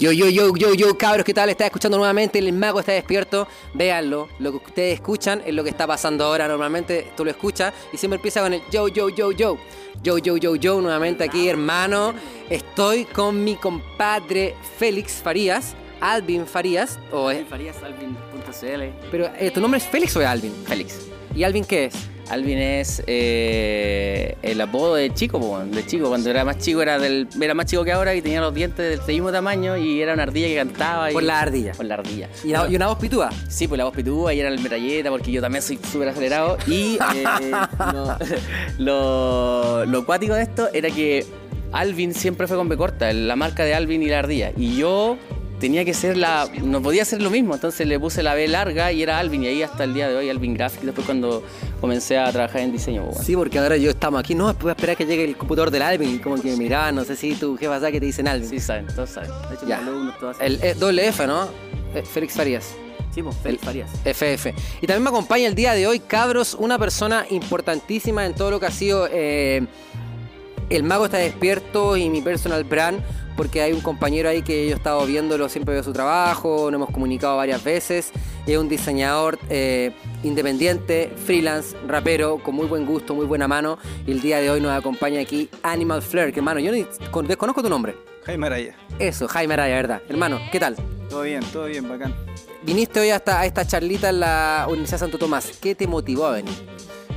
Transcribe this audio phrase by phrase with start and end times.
[0.00, 1.50] Yo, yo, yo, yo, yo, cabros, ¿qué tal?
[1.50, 3.46] Está escuchando nuevamente, el mago está despierto.
[3.74, 6.48] Véanlo, lo que ustedes escuchan es lo que está pasando ahora.
[6.48, 9.58] Normalmente tú lo escuchas y siempre empieza con el yo, yo, yo, yo.
[10.02, 12.14] Yo, yo, yo, yo, nuevamente aquí, hermano.
[12.48, 16.98] Estoy con mi compadre Félix Farías, Alvin Farías.
[17.12, 19.08] O es, Farías, alvin.cl.
[19.10, 20.54] pero, eh, ¿tu nombre es Félix o es Alvin?
[20.64, 20.96] Félix.
[21.34, 21.94] ¿Y Alvin qué es?
[22.30, 26.08] Alvin es eh, el apodo de chico, po, de chico.
[26.08, 29.04] Cuando era más chico era del era más chico que ahora y tenía los dientes
[29.06, 31.10] del mismo tamaño y era una ardilla que cantaba.
[31.10, 31.72] y- Por la ardilla.
[31.72, 32.28] Por la ardilla.
[32.44, 33.30] ¿Y, la- y una voz pitúa?
[33.48, 36.56] Sí, pues la voz pitúa y era el metralleta porque yo también soy súper acelerado.
[36.66, 37.24] Y eh,
[37.92, 38.16] lo,
[38.78, 41.26] lo, lo cuático de esto era que
[41.72, 44.52] Alvin siempre fue con B corta, la marca de Alvin y la ardilla.
[44.56, 45.16] Y yo
[45.60, 46.48] tenía que ser la.
[46.62, 49.44] No podía ser lo mismo, entonces le puse la B larga y era Alvin.
[49.44, 50.82] Y ahí hasta el día de hoy, Alvin Graphic.
[50.82, 51.44] Después cuando
[51.80, 53.26] comencé a trabajar en diseño, pues, bueno.
[53.26, 54.34] Sí, porque ahora yo estamos aquí.
[54.34, 56.16] No, a esperar que llegue el computador del Alvin.
[56.16, 58.48] Y como que mira, no sé si tu jefa sabe que te dicen Alvin.
[58.48, 59.30] Sí, saben, todos saben.
[59.48, 59.80] De hecho, Ya.
[60.40, 61.44] El eh, doble F, ¿no?
[61.94, 62.74] Eh, Félix Farías.
[63.14, 63.90] Sí, pues, Félix Farías.
[64.04, 64.54] FF.
[64.80, 68.60] Y también me acompaña el día de hoy, cabros, una persona importantísima en todo lo
[68.60, 69.66] que ha sido eh,
[70.70, 73.02] El Mago está despierto y mi personal brand,
[73.40, 76.74] porque hay un compañero ahí que yo he estado viéndolo, siempre veo su trabajo, nos
[76.78, 78.12] hemos comunicado varias veces.
[78.46, 83.78] Es un diseñador eh, independiente, freelance, rapero, con muy buen gusto, muy buena mano.
[84.06, 87.26] Y el día de hoy nos acompaña aquí Animal Flair, que hermano, yo ni con-
[87.26, 87.96] desconozco tu nombre.
[88.26, 88.76] Jaime Araya.
[88.98, 90.02] Eso, Jaime Araya, ¿verdad?
[90.10, 90.76] Hermano, ¿qué tal?
[91.08, 92.14] Todo bien, todo bien, bacán.
[92.62, 95.56] Viniste hoy hasta a esta charlita en la Universidad Santo Tomás.
[95.62, 96.52] ¿Qué te motivó a venir?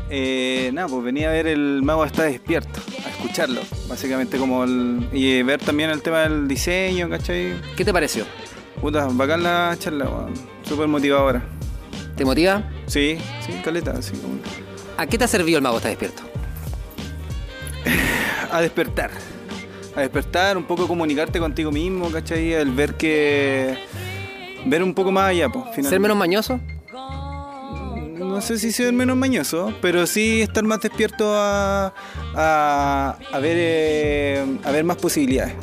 [0.10, 5.08] Eh, nada, pues venía a ver el mago está despierto, a escucharlo, básicamente como el,
[5.12, 7.56] y ver también el tema del diseño, ¿cachai?
[7.76, 8.26] ¿Qué te pareció?
[8.82, 10.34] Puta, bacán la charla, weón.
[10.64, 11.44] súper motivadora.
[12.16, 12.64] ¿Te motiva?
[12.86, 14.36] Sí, sí, caleta, así como
[14.98, 16.22] ¿A qué te ha servido el mago está despierto?
[18.52, 19.10] a despertar.
[19.96, 22.54] A despertar, un poco comunicarte contigo mismo, ¿cachai?
[22.54, 23.78] El ver que...
[24.66, 25.88] Ver un poco más allá, pues.
[25.88, 26.60] ¿Ser menos mañoso?
[28.24, 31.94] No sé si ser menos mañoso, pero sí estar más despierto a,
[32.36, 35.54] a, a ver, eh, a ver más posibilidades.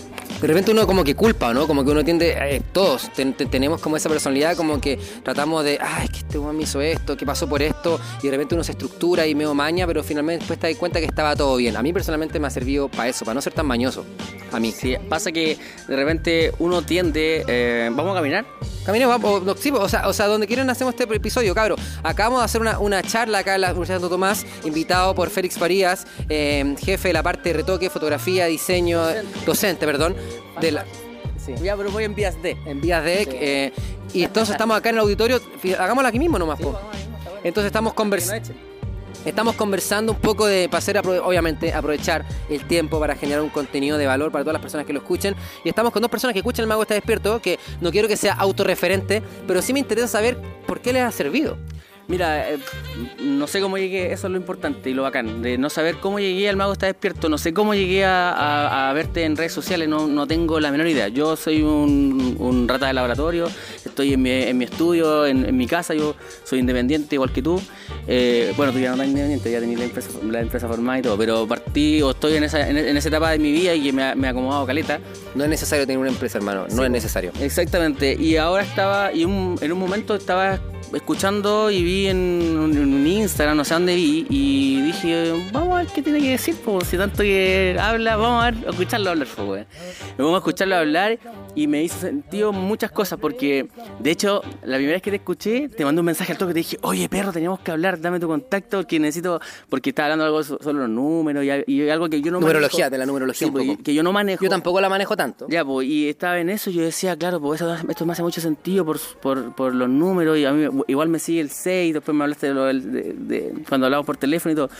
[0.40, 1.66] De repente uno como que culpa, ¿no?
[1.66, 5.64] Como que uno tiende, eh, todos ten- ten- tenemos como esa personalidad como que tratamos
[5.64, 8.54] de, ay, es que este me hizo esto, que pasó por esto, y de repente
[8.54, 11.56] uno se estructura y medio maña, pero finalmente después te das cuenta que estaba todo
[11.56, 11.76] bien.
[11.76, 14.06] A mí personalmente me ha servido para eso, para no ser tan mañoso.
[14.52, 14.72] A mí.
[14.72, 17.44] Sí, pasa que de repente uno tiende.
[17.46, 18.46] eh, ¿Vamos a caminar?
[18.84, 21.76] Caminemos, vamos, sí, o sea, o sea, donde quieran hacemos este episodio, cabro.
[22.02, 25.28] Acabamos de hacer una, una charla acá en la Universidad de Santo Tomás, invitado por
[25.30, 29.02] Félix Farías, eh, jefe de la parte de retoque, fotografía, diseño,
[29.44, 30.16] docente, perdón,
[30.60, 30.84] de la,
[31.44, 32.56] sí, Ya, pero voy en vías de.
[32.66, 33.30] en vías de Sí.
[33.34, 33.72] eh,
[34.12, 35.40] y entonces estamos acá en el auditorio,
[35.78, 36.76] hagámoslo aquí mismo nomás, po.
[37.44, 38.48] Entonces estamos conversando.
[39.24, 44.06] Estamos conversando un poco de, para obviamente, aprovechar el tiempo para generar un contenido de
[44.06, 45.36] valor para todas las personas que lo escuchen.
[45.62, 48.16] Y estamos con dos personas que escuchan El Mago está despierto, que no quiero que
[48.16, 51.58] sea autorreferente, pero sí me interesa saber por qué les ha servido.
[52.08, 52.58] Mira, eh,
[53.22, 56.18] no sé cómo llegué, eso es lo importante y lo bacán, de no saber cómo
[56.18, 59.52] llegué al mago está despierto, no sé cómo llegué a, a- a verte en redes
[59.52, 61.06] sociales, no, no tengo la menor idea.
[61.06, 63.46] Yo soy un, un rata de laboratorio,
[63.84, 67.42] estoy en mi, en mi estudio, en, en mi casa, yo soy independiente igual que
[67.42, 67.60] tú.
[68.08, 71.02] Eh, bueno, tú ya no estás independiente, ya tenés la empresa, la empresa formada y
[71.02, 73.84] todo, pero partí o estoy en esa, en, en esa etapa de mi vida y
[73.84, 74.98] que me me ha acomodado caleta.
[75.36, 77.30] No es necesario tener una empresa, hermano, no Sí, es necesario.
[77.40, 80.58] Exactamente, y ahora estaba, y un- en un momento estaba
[80.92, 86.02] escuchando y vi en, Instagram, no sé dónde vi, y dije, vamos a ver qué
[86.02, 89.26] tiene que decir, pues si tanto que habla, vamos a ver, escucharlo hablar,
[90.16, 91.18] pongo a escucharlo hablar
[91.54, 93.68] y me hizo sentido muchas cosas, porque
[93.98, 96.58] de hecho, la primera vez que te escuché, te mandé un mensaje al toque, te
[96.60, 100.42] dije, oye perro, teníamos que hablar, dame tu contacto, que necesito, porque estaba hablando algo
[100.42, 102.90] so- sobre los números y, y algo que yo no Numerología, manejo.
[102.90, 103.82] de la numerología Sí, un pues, poco.
[103.82, 104.44] que yo no manejo.
[104.44, 105.46] Yo tampoco la manejo tanto.
[105.48, 108.40] Ya, pues, y estaba en eso, yo decía, claro, pues eso, esto me hace mucho
[108.40, 112.14] sentido por, por, por los números, y a mí igual me sigue el 6, después
[112.16, 114.70] me hablaste de, lo de- de- cuando hablamos por teléfono y todo.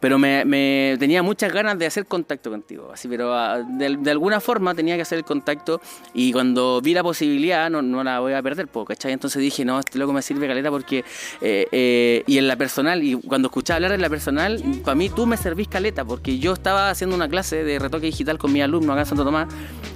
[0.00, 4.10] Pero me, me tenía muchas ganas de hacer contacto contigo, así, pero ah, de, de
[4.10, 5.80] alguna forma tenía que hacer el contacto
[6.14, 9.12] y cuando vi la posibilidad no, no la voy a perder, ¿cachai?
[9.12, 11.04] Entonces dije, no, este loco me sirve caleta porque,
[11.42, 15.10] eh, eh, y en la personal, y cuando escuchaba hablar en la personal, para mí
[15.10, 18.62] tú me servís caleta porque yo estaba haciendo una clase de retoque digital con mi
[18.62, 19.48] alumno acá en Santo Tomás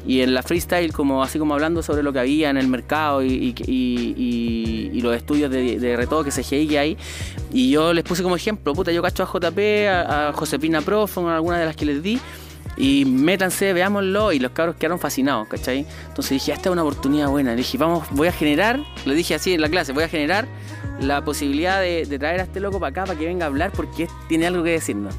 [0.06, 3.22] y en la freestyle, como así como hablando sobre lo que había en el mercado
[3.22, 6.96] y, y- y- y los estudios de, de retoque, CGI que hay,
[7.52, 9.58] y yo les puse como ejemplo, puta, yo cacho a JP,
[9.94, 12.20] a, a Josepina Pro, fueron algunas de las que les di.
[12.76, 14.32] Y métanse, veámoslo.
[14.32, 15.86] Y los cabros quedaron fascinados, ¿cachai?
[16.08, 17.54] Entonces dije, esta es una oportunidad buena.
[17.54, 20.46] dije, vamos, voy a generar, le dije así en la clase, voy a generar
[21.00, 24.08] la posibilidad de traer a este loco para acá para que venga a hablar porque
[24.28, 25.14] tiene algo que decirnos.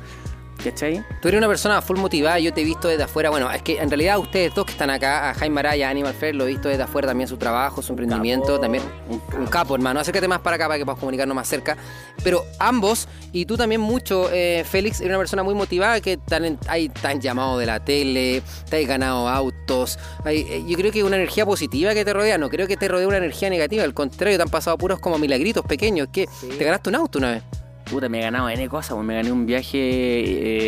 [0.69, 1.03] ¿Cachai?
[1.21, 3.29] Tú eres una persona full motivada, yo te he visto desde afuera.
[3.29, 6.35] Bueno, es que en realidad ustedes dos que están acá, a Jaime Araya, Animal Fair,
[6.35, 9.75] lo he visto desde afuera también su trabajo, su emprendimiento, capo, también un un capo,
[9.75, 9.99] hermano.
[9.99, 11.77] Acércate más para acá para que puedas comunicarnos más cerca.
[12.23, 16.57] Pero ambos, y tú también mucho, eh, Félix, eres una persona muy motivada que tan,
[16.67, 19.99] hay tan llamado de la tele, te has ganado autos.
[20.23, 22.87] hay- eh, yo creo que una energía positiva que te rodea, no creo que te
[22.87, 26.07] rodee una energía negativa, al contrario, te han pasado puros como milagritos pequeños.
[26.11, 26.27] que
[26.57, 27.43] ¿Te ganaste un auto una vez?
[27.89, 29.77] Puta, me he ganado N cosas, pues me gané un viaje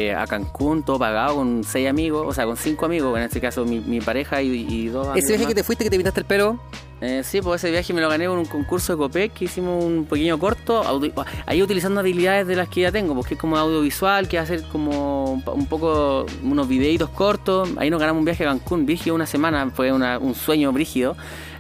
[0.10, 3.42] eh, a Cancún, todo pagado con seis amigos, o sea, con cinco amigos, en este
[3.42, 5.48] caso mi, mi pareja y, y dos amigos Ese viaje más.
[5.50, 6.60] que te fuiste, que te pintaste el pelo,
[7.02, 9.84] Eh, sí, pues ese viaje me lo gané por un concurso de Copec que hicimos
[9.84, 11.12] un pequeño corto, audio-
[11.48, 15.42] ahí utilizando habilidades de las que ya tengo, porque es como audiovisual, que hacer como
[15.46, 17.69] un poco unos videitos cortos.
[17.78, 21.16] Ahí nos ganamos un viaje a Cancún, brígido una semana, fue una- un sueño brígido.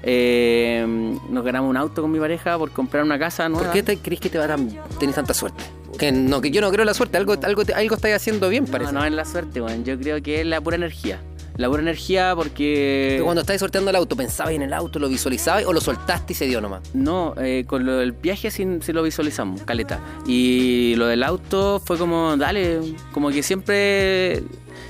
[0.09, 0.85] Eh,
[1.29, 3.65] nos ganamos un auto con mi pareja por comprar una casa nueva.
[3.65, 4.69] ¿Por qué te crees que te va tan,
[4.99, 5.65] tenés tanta suerte?
[5.99, 8.65] Que no, que yo no creo en la suerte, algo, algo, algo estáis haciendo bien,
[8.67, 8.93] parece.
[8.93, 9.83] No, no es la suerte, weón.
[9.83, 11.19] Yo creo que es la pura energía.
[11.57, 13.07] La pura energía porque...
[13.15, 16.31] Pero cuando estáis sorteando el auto, ¿pensabas en el auto, lo visualizabas o lo soltaste
[16.31, 16.83] y se dio nomás?
[16.93, 19.99] No, eh, con lo del viaje sí, sí lo visualizamos, caleta.
[20.25, 22.79] Y lo del auto fue como, dale,
[23.11, 24.43] como que siempre...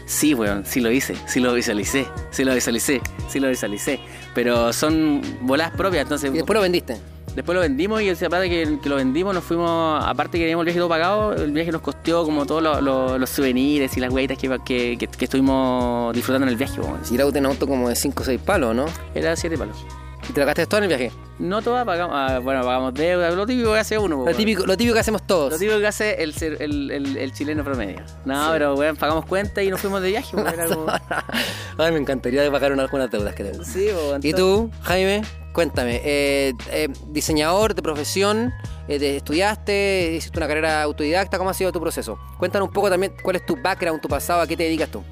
[0.08, 4.00] Sí, weón, sí lo hice, sí lo visualicé, sí lo visualicé, sí lo visualicé.
[4.34, 6.32] Pero son bolas propias, entonces...
[6.32, 6.98] Y después lo vendiste.
[7.36, 10.66] Después lo vendimos y plata que, que lo vendimos nos fuimos, aparte que teníamos el
[10.66, 14.98] viaje todo pagado, el viaje nos costó como todos los, souvenirs y las hueitas que,
[14.98, 16.80] que, estuvimos disfrutando en el viaje.
[16.80, 17.04] weón.
[17.04, 18.86] Si el auto en auto como de 5 o 6 palos, ¿no?
[19.14, 19.86] Era siete palos.
[20.30, 21.12] ¿Y te lo gastaste todo en el viaje?
[21.40, 24.18] No todas pagamos, ah, bueno, pagamos deuda, lo típico que hace uno.
[24.18, 24.36] Lo weón.
[24.38, 25.54] típico, lo típico que hacemos todos.
[25.54, 28.02] Lo típico que hace el, ser- el, el, el chileno promedio.
[28.26, 30.36] No, pero weón, pagamos cuenta y nos fuimos de viaje.
[30.36, 30.88] weón, era como-
[31.78, 33.64] Ay, me encantaría de pagar una- algunas deudas que tengo.
[33.64, 35.22] Sí, weón, ¿Y tú, Jaime?
[35.54, 38.52] Cuéntame, eh, eh, diseñador de profesión,
[38.88, 42.20] eh, de- estudiaste, hiciste una carrera autodidacta, ¿cómo ha sido tu proceso?
[42.38, 45.04] Cuéntanos un poco también cuál es tu background, tu pasado, a qué te dedicas tú.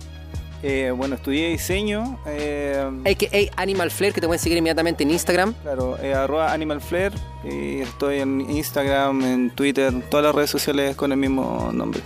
[0.64, 2.18] Eh, bueno, estudié diseño.
[2.26, 5.54] eh, AKA Animal Flare, que te pueden seguir inmediatamente en Instagram.
[5.62, 10.96] Claro, eh, arroba Animal Flare y estoy en Instagram, en Twitter, todas las redes sociales
[10.96, 12.02] con el mismo nombre.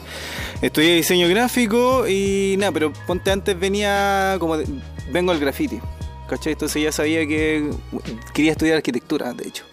[0.62, 4.66] Estudié diseño gráfico y nada, pero ponte antes venía como de-
[5.10, 5.80] vengo al graffiti,
[6.28, 6.52] ¿cachai?
[6.54, 7.70] Entonces ya sabía que
[8.34, 9.64] quería estudiar arquitectura, de hecho.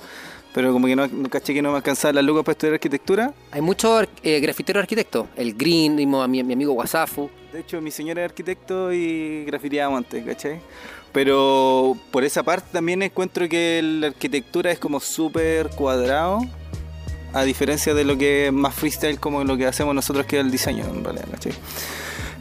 [0.55, 3.34] Pero como que no, caché que no me alcanzaba las lucas para estudiar arquitectura.
[3.50, 7.28] Hay muchos eh, grafiteros arquitectos, el Green, mi, mi amigo Wasafu.
[7.56, 10.60] De hecho, mi señora es arquitecto y grafiteábamos antes, ¿cachai?
[11.10, 16.40] Pero por esa parte también encuentro que la arquitectura es como súper cuadrado,
[17.32, 20.44] a diferencia de lo que es más freestyle como lo que hacemos nosotros que es
[20.44, 21.52] el diseño, en realidad, ¿cachai?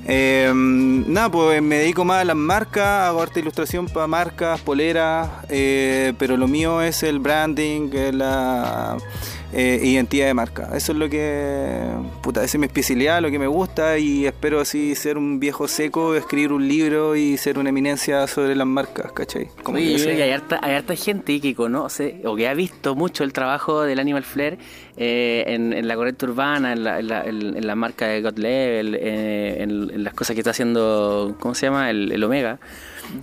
[0.05, 4.59] Eh, nada, pues me dedico más a las marcas, hago arte e ilustración para marcas,
[4.59, 8.97] poleras, eh, pero lo mío es el branding, la
[9.55, 10.69] eh, identidad de marca.
[10.75, 11.79] Eso es lo que,
[12.21, 15.67] puta, esa es mi especialidad, lo que me gusta y espero así ser un viejo
[15.67, 19.47] seco, escribir un libro y ser una eminencia sobre las marcas, ¿cachai?
[19.63, 22.35] Como Oye, que yo creo ese- que hay harta, hay harta gente que conoce o
[22.35, 24.57] que ha visto mucho el trabajo del Animal Flare
[24.97, 28.21] eh, en, en la corriente urbana, en la, en la- en- en la marca de
[28.21, 31.89] God Level, eh, en, en las cosas que está haciendo, ¿cómo se llama?
[31.89, 32.59] El, el Omega.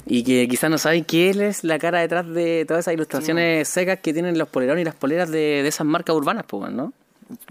[0.06, 4.00] Y que quizás no saben quién es la cara detrás de todas esas ilustraciones secas
[4.00, 6.93] que tienen los polerones y las poleras de, de esas marcas urbanas, pues, ¿no?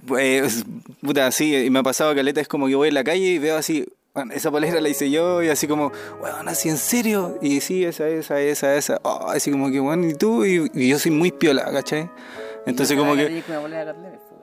[0.06, 0.66] Pues,
[1.02, 3.40] puta, sí, y me ha pasado caleta, es como que voy en la calle y
[3.40, 5.92] veo así, bueno, esa polera la hice yo, y así como,
[6.22, 10.08] weón, así en serio, y sí, esa, esa, esa, esa, oh, así como que, bueno,
[10.08, 12.10] y tú, y, y yo soy muy piola, ¿cachai?
[12.66, 13.44] Entonces como que,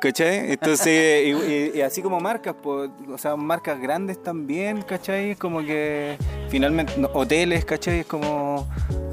[0.00, 0.52] ¿cachai?
[0.52, 1.34] Entonces,
[1.74, 5.36] y, así como marcas, pues, o sea, marcas grandes también, ¿cachai?
[5.36, 6.16] Como que
[6.48, 8.00] finalmente, hoteles, ¿cachai?
[8.00, 8.66] Es como,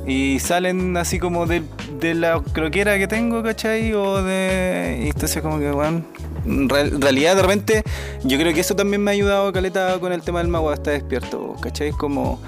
[0.05, 1.63] y salen así como de,
[1.99, 3.93] de la croquera que tengo, ¿cachai?
[3.93, 6.03] O de, y entonces como que, bueno,
[6.45, 7.83] en real- en realidad de repente,
[8.23, 10.91] yo creo que eso también me ha ayudado, Caleta, con el tema del mago, está
[10.91, 11.91] despierto, ¿cachai?
[11.91, 12.39] Como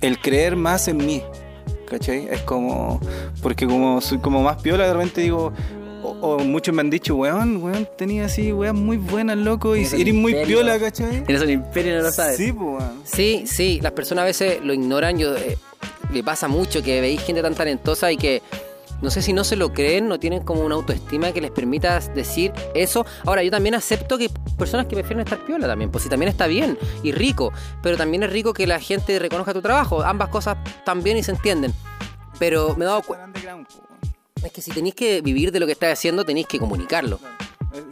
[0.00, 1.22] el creer más en mí.
[1.86, 2.26] ¿Cachai?
[2.30, 3.00] Es como,
[3.42, 5.52] porque como soy como más piola, de repente digo,
[6.22, 10.14] o, muchos me han dicho, weón, weón, tenía así, weón, muy buenas, loco, y eres
[10.14, 11.24] muy piola, ¿cachai?
[11.24, 12.36] Tienes un imperio y no lo sabes.
[12.36, 13.02] Sí, pues, weón.
[13.04, 15.18] Sí, sí, las personas a veces lo ignoran.
[15.18, 15.58] Yo eh,
[16.12, 18.40] le pasa mucho que veis gente tan talentosa y que
[19.02, 21.98] no sé si no se lo creen, no tienen como una autoestima que les permita
[21.98, 23.04] decir eso.
[23.26, 26.46] Ahora, yo también acepto que personas que prefieren estar piola también, pues sí, también está
[26.46, 27.52] bien y rico,
[27.82, 30.02] pero también es rico que la gente reconozca tu trabajo.
[30.02, 31.74] Ambas cosas también y se entienden.
[32.38, 33.28] Pero me he dado cuenta.
[34.44, 37.18] Es que si tenéis que vivir de lo que estás haciendo, tenéis que comunicarlo.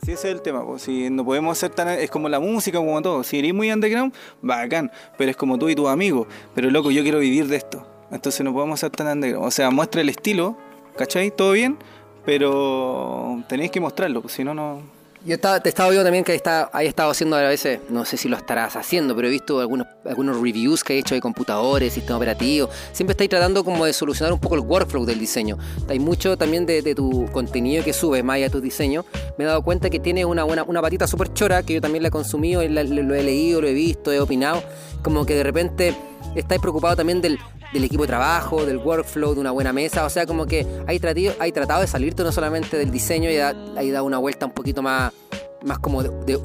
[0.05, 1.89] Sí, ese es el tema, si no podemos ser tan...
[1.89, 3.23] Es como la música, como todo.
[3.23, 6.29] Si eres muy underground, bacán, pero es como tú y tus amigos.
[6.55, 7.87] Pero loco, yo quiero vivir de esto.
[8.11, 9.47] Entonces no podemos ser tan underground.
[9.47, 10.57] O sea, muestra el estilo,
[10.97, 11.31] ¿cachai?
[11.31, 11.79] Todo bien,
[12.27, 14.83] pero tenéis que mostrarlo, pues, si no, no...
[15.23, 18.17] Yo estaba, te estaba viendo también que está, hay estado haciendo a veces, no sé
[18.17, 21.93] si lo estarás haciendo, pero he visto algunos, algunos reviews que hay hecho de computadores,
[21.93, 22.71] sistema operativo.
[22.93, 25.59] Siempre estáis tratando como de solucionar un poco el workflow del diseño.
[25.91, 29.05] Hay mucho también de, de tu contenido que subes, más allá de tus diseños.
[29.37, 32.03] Me he dado cuenta que tiene una, buena, una patita súper chora, que yo también
[32.03, 34.63] la he consumido, la- lo he leído, lo he visto, he opinado.
[35.03, 35.95] Como que de repente
[36.35, 37.39] estáis preocupados también del,
[37.73, 40.05] del equipo de trabajo, del workflow, de una buena mesa.
[40.05, 43.37] O sea, como que hay, tratado, hay tratado de salirte no solamente del diseño y
[43.37, 45.13] hay dado una vuelta un poquito más,
[45.65, 46.37] más como de, de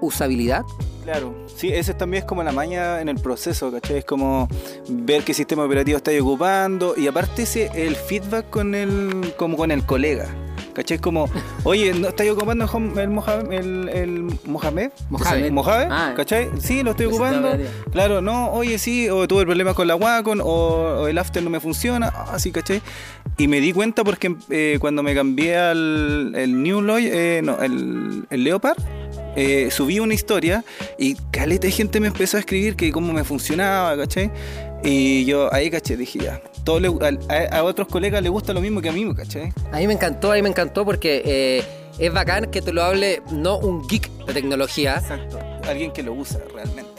[0.00, 0.62] usabilidad.
[1.04, 3.98] Claro, sí, ese también es como la maña en el proceso, ¿cachai?
[3.98, 4.48] Es como
[4.88, 9.72] ver qué sistema operativo estáis ocupando y aparte ese, el feedback con el, como con
[9.72, 10.28] el colega,
[10.74, 10.98] ¿cachai?
[10.98, 11.28] Como,
[11.64, 14.90] oye, ¿no estáis ocupando el, hom- el, el, Mohamed?
[15.50, 15.88] ¿Mojave?
[15.90, 16.12] Ah.
[16.16, 16.50] ¿Cachai?
[16.60, 17.50] Sí, lo estoy ocupando.
[17.92, 20.44] Claro, no, oye, sí, o tuve problemas con la Wacom, o,
[21.02, 22.82] o el After no me funciona, ah, sí, ¿cachai?
[23.38, 27.60] Y me di cuenta porque eh, cuando me cambié al el New Loy, eh, no,
[27.62, 28.76] el, el Leopard,
[29.36, 30.64] eh, subí una historia
[30.98, 34.30] y caleta de gente me empezó a escribir que cómo me funcionaba, ¿cachai?
[34.84, 35.96] Y yo ahí, ¿cachai?
[35.96, 36.88] Dije ya, todo le-
[37.28, 39.52] a, a otros colegas les gusta lo mismo que a mí, ¿cachai?
[39.70, 41.64] A mí me encantó, a mí me encantó porque eh,
[41.98, 44.96] es bacán que te lo hable no un geek de tecnología.
[44.96, 45.38] Exacto.
[45.68, 46.91] Alguien que lo usa realmente.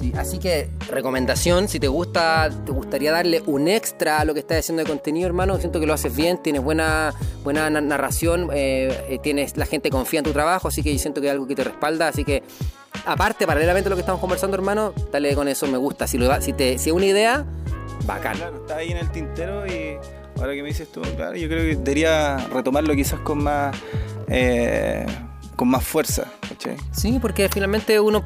[0.00, 4.40] Sí, así que recomendación, si te gusta, te gustaría darle un extra a lo que
[4.40, 7.12] estás haciendo de contenido, hermano, siento que lo haces bien, tienes buena,
[7.44, 11.20] buena na- narración, eh, eh, tienes, la gente confía en tu trabajo, así que siento
[11.20, 12.42] que es algo que te respalda, así que
[13.04, 16.06] aparte, paralelamente a lo que estamos conversando, hermano, dale con eso, me gusta.
[16.06, 16.16] Si,
[16.54, 17.44] te, si es una idea,
[18.06, 18.36] bacán.
[18.38, 19.96] Claro, está ahí en el tintero y
[20.40, 23.76] ahora que me dices tú, claro, yo creo que debería retomarlo quizás con más
[24.28, 25.04] eh,
[25.60, 26.74] con más fuerza, ¿cachai?
[26.90, 28.24] Sí, porque finalmente uno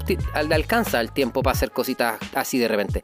[0.52, 3.02] alcanza el tiempo para hacer cositas así de repente.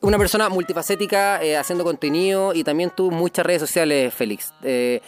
[0.00, 4.54] Una persona multifacética eh, haciendo contenido y también tú muchas redes sociales, Félix.
[4.62, 5.02] Eh,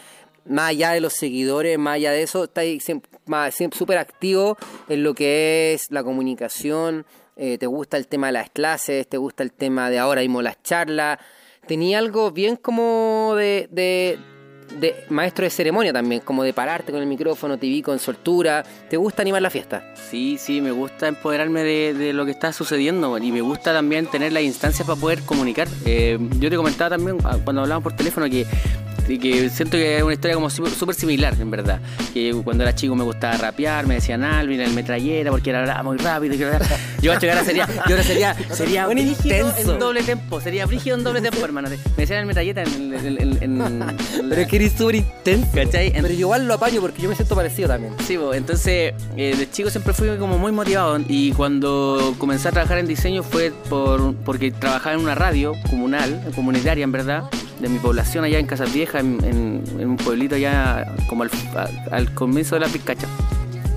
[0.45, 3.97] más allá de los seguidores, más allá de eso, está ahí siem- más- siem- súper
[3.97, 4.59] activo
[4.91, 7.07] en lo que es la comunicación.
[7.43, 10.43] eh, te gusta el tema de las clases, te gusta el tema de ahora mismo
[10.43, 11.19] las charlas.
[11.67, 14.19] Tenía algo bien como de, de,
[14.79, 18.65] de maestro de ceremonia también, como de pararte con el micrófono, te vi con soltura.
[18.89, 19.95] ¿Te gusta animar la fiesta?
[19.95, 24.07] Sí, sí, me gusta empoderarme de, de lo que está sucediendo y me gusta también
[24.07, 25.69] tener las instancias para poder comunicar.
[25.85, 28.47] Eh, yo te comentaba también ah, cuando hablábamos por teléfono que,
[29.19, 31.81] que siento que es una historia como súper similar, en verdad.
[32.15, 35.83] Que cuando era chico me gustaba rapear, me decían Alvin, el metralleta, porque era hablaba
[35.83, 36.37] muy rápido.
[36.37, 36.61] que era-
[37.03, 39.73] Yo ahora sería, yo ahora sería, sería brígido intenso.
[39.73, 41.71] en doble tempo, sería brígido en doble tempo, hermano.
[41.71, 42.93] Me decían el metralleta en...
[42.95, 45.49] en, en- en- en- Pero es que eres súper intenso.
[45.55, 45.93] ¿Cachai?
[45.93, 47.95] Pero yo igual lo apaño porque yo me siento parecido también.
[48.07, 52.53] Sí, bo, entonces eh, de chico siempre fui como muy motivado y cuando comencé a
[52.53, 57.25] trabajar en diseño fue por, porque trabajaba en una radio comunal, comunitaria en verdad,
[57.61, 61.25] de mi población allá en Casas Viejas, en, en- en un pueblito allá como
[61.91, 63.07] al, comienzo de la Pizcacha.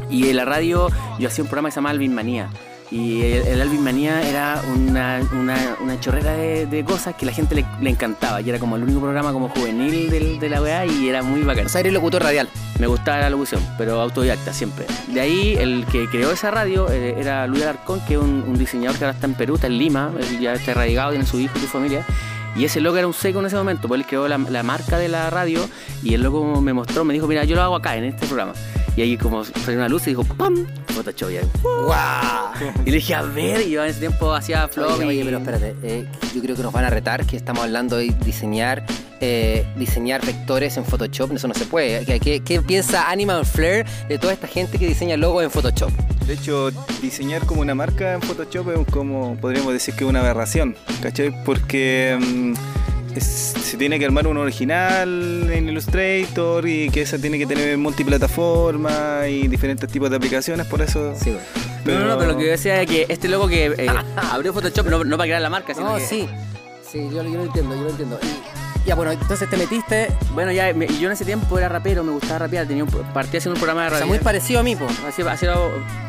[0.10, 0.90] Y en la radio
[1.20, 2.50] yo hacía un programa que se llamaba Alvin Manía.
[2.92, 7.32] Y el, el Alvin Manía era una, una, una chorrera de, de cosas que la
[7.32, 8.40] gente le, le encantaba.
[8.42, 11.42] Y era como el único programa como juvenil del- de la weá y era muy
[11.42, 11.66] bacán.
[11.66, 12.50] O sea, eres locutor radial.
[12.78, 14.86] Me gustaba la locución, pero autodidacta siempre.
[15.08, 18.58] De ahí, el que creó esa radio eh, era Luis Alarcón, que es un, un
[18.60, 21.40] diseñador que ahora está en Perú, está en Lima, él ya está radicado, tiene su
[21.40, 22.06] hijo y su familia.
[22.56, 24.98] Y ese loco era un seco en ese momento, pues él creó la, la marca
[24.98, 25.68] de la radio
[26.04, 28.54] y el loco me mostró, me dijo, mira, yo lo hago acá, en este programa.
[28.96, 30.68] Y ahí como salió una luz y dijo, ¡pam!
[30.88, 31.32] Photoshop.
[31.32, 32.52] Y, ahí, ¡Guau!
[32.86, 35.08] y le dije, a ver, y yo en ese tiempo hacía flog Oye, y...
[35.08, 38.14] oye, pero espérate, eh, yo creo que nos van a retar que estamos hablando de
[38.24, 38.86] diseñar
[39.26, 42.04] eh, diseñar vectores en Photoshop, eso no se puede.
[42.06, 45.92] ¿Qué, qué, qué piensa Animal Flare de toda esta gente que diseña logos en Photoshop?
[46.28, 46.72] De hecho,
[47.02, 51.34] diseñar como una marca en Photoshop es como, podríamos decir que es una aberración, ¿cachai?
[51.46, 52.54] Porque mm,
[53.16, 57.78] es- se tiene que armar un original en Illustrator y que esa tiene que tener
[57.78, 61.14] multiplataforma y diferentes tipos de aplicaciones, por eso...
[61.22, 61.36] Sí,
[61.86, 63.88] No, no, no, pero lo que yo decía es que este loco que eh,
[64.32, 66.28] abrió Photoshop no, no para crear la marca, sino No, que- sí.
[66.90, 68.20] Sí, yo, yo lo entiendo, yo lo entiendo.
[68.22, 72.04] Y, ya, bueno, entonces te metiste, Bueno, ya, me- yo en ese tiempo era rapero,
[72.04, 74.06] me gustaba rapear, tenía un, partía haciendo un programa de o radio.
[74.06, 74.88] sea, muy parecido a mí, po.
[75.08, 75.54] Hacía- hacía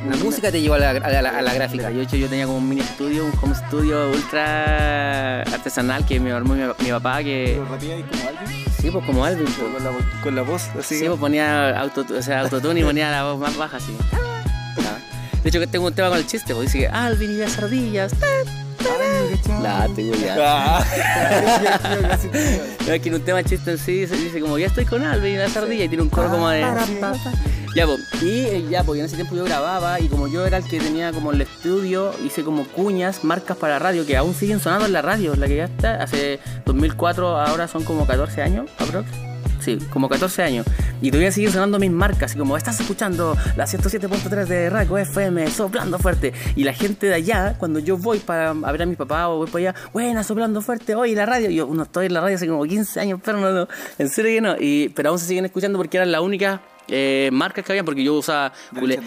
[0.08, 1.90] La música te llevó a la, a la- a la gráfica.
[1.90, 6.18] Yo, de hecho, yo tenía como un mini estudio, un home studio ultra artesanal que
[6.20, 7.56] me armó mi, mi papá, que...
[7.58, 8.04] como alguien?
[8.80, 9.56] Sí, pues como Alvin, pues.
[9.56, 9.90] Con la,
[10.22, 10.98] con la voz, así.
[10.98, 13.96] Sí, pues ponía auto, o sea, autotune y ponía la voz más baja, así.
[14.76, 14.98] Ya.
[15.42, 17.56] De hecho, que tengo un tema con el chiste, pues dice que Alvin y las
[17.58, 18.12] ardillas.
[18.20, 18.63] La
[19.94, 20.36] tengo ya.
[20.38, 20.84] Ah.
[22.86, 25.02] No, es que en un tema chiste en sí dice, dice como ya estoy con
[25.02, 26.60] Alvin y las ardillas y tiene un coro como de.
[27.74, 28.00] Ya, pues.
[28.22, 30.78] Y eh, ya, pues en ese tiempo yo grababa y como yo era el que
[30.78, 34.92] tenía como el estudio, hice como cuñas, marcas para radio que aún siguen sonando en
[34.92, 36.02] la radio, la que ya está.
[36.02, 39.33] Hace 2004, ahora son como 14 años, aprox.
[39.64, 40.66] Sí, como 14 años.
[41.00, 45.50] Y todavía siguen sonando mis marcas, así como estás escuchando la 107.3 de Raco FM,
[45.50, 46.32] soplando fuerte.
[46.56, 49.38] Y la gente de allá, cuando yo voy para a ver a mi papá o
[49.38, 51.50] voy para allá, buena, soplando fuerte, hoy la radio.
[51.50, 53.68] Yo no estoy en la radio hace como 15 años, pero no, no,
[53.98, 54.56] en serio que no.
[54.58, 58.04] Y, pero aún se siguen escuchando porque eran la única eh, marcas que había porque
[58.04, 59.00] yo usaba Gule.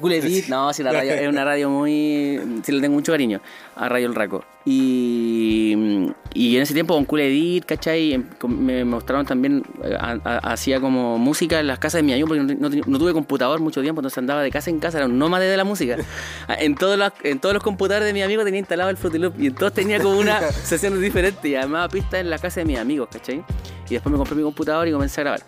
[0.00, 3.40] Gule no, si la radio es una radio muy, sí le tengo mucho cariño
[3.78, 4.44] a Radio El Raco.
[4.64, 8.12] Y, y en ese tiempo con Cool Edit, ¿cachai?
[8.12, 9.96] Em, Me mostraron también, eh,
[10.42, 13.60] hacía como música en las casas de mi amigo porque no, no- no tuve computador
[13.60, 15.96] mucho tiempo, entonces andaba de casa en casa, era un nómade de la música.
[16.60, 19.40] En todos los, en todos los computadores de mi amigo tenía instalado el Fruity Loop
[19.40, 22.78] y entonces tenía como una sesión diferente y además pistas en la casa de mis
[22.78, 23.44] amigos, ¿cachai?
[23.88, 25.40] Y después me compré mi computador y comencé a grabar.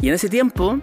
[0.00, 0.78] Y en ese tiempo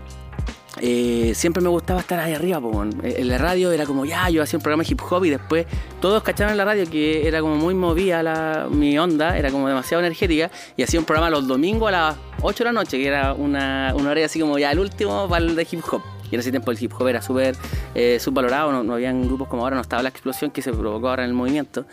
[0.80, 2.84] eh, siempre me gustaba estar ahí arriba, po.
[3.04, 5.30] Eh, En la radio era como, ya, yo hacía un programa de hip hop y
[5.30, 5.66] después
[6.00, 9.68] todos cacharon en la radio que era como muy movida la, mi onda, era como
[9.68, 13.08] demasiado energética y hacía un programa los domingos a las 8 de la noche, que
[13.08, 16.02] era una, una hora así como ya el último para el de hip hop.
[16.32, 17.58] Y en ese tiempo el hip hop era súper
[17.94, 21.10] eh, subvalorado, no, no habían grupos como ahora, no estaba la explosión que se provocó
[21.10, 21.86] ahora en el movimiento.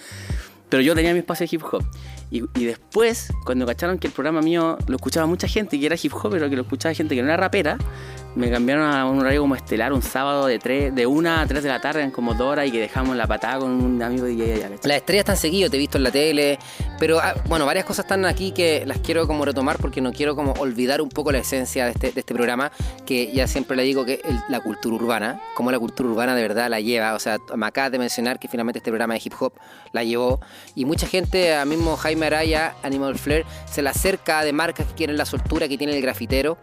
[0.68, 1.82] Pero yo tenía mi espacio de hip hop.
[2.30, 5.97] Y, y después, cuando cacharon que el programa mío lo escuchaba mucha gente que era
[6.00, 7.78] hip hop, pero que lo escuchaba gente que no era rapera,
[8.35, 11.62] me cambiaron a un horario como estelar un sábado de 3, de 1 a 3
[11.62, 14.25] de la tarde, en como dos horas, y que dejamos la patada con un amigo
[14.25, 14.70] de DJ allá.
[14.82, 16.58] Las estrellas están seguido, te he visto en la tele,
[16.99, 20.37] pero ah, bueno, varias cosas están aquí que las quiero como retomar porque no quiero
[20.37, 22.70] como olvidar un poco la esencia de este, este programa,
[23.06, 26.68] que ya siempre le digo que la cultura urbana, como la cultura urbana de verdad
[26.68, 29.52] la lleva, o sea, me acabas de mencionar que finalmente este programa de hip hop
[29.92, 30.40] la llevó
[30.75, 34.94] y mucha gente, a mismo Jaime Araya, Animal Flair, se le acerca de marcas que
[34.94, 36.58] quieren la soltura que tiene el grafitero.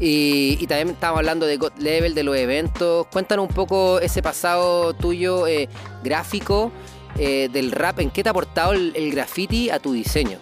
[0.00, 3.06] Y, y también estamos hablando de God Level, de los eventos.
[3.08, 5.68] Cuéntanos un poco ese pasado tuyo eh,
[6.04, 6.70] gráfico
[7.18, 7.98] eh, del rap.
[8.00, 10.38] ¿En qué te ha aportado el, el graffiti a tu diseño?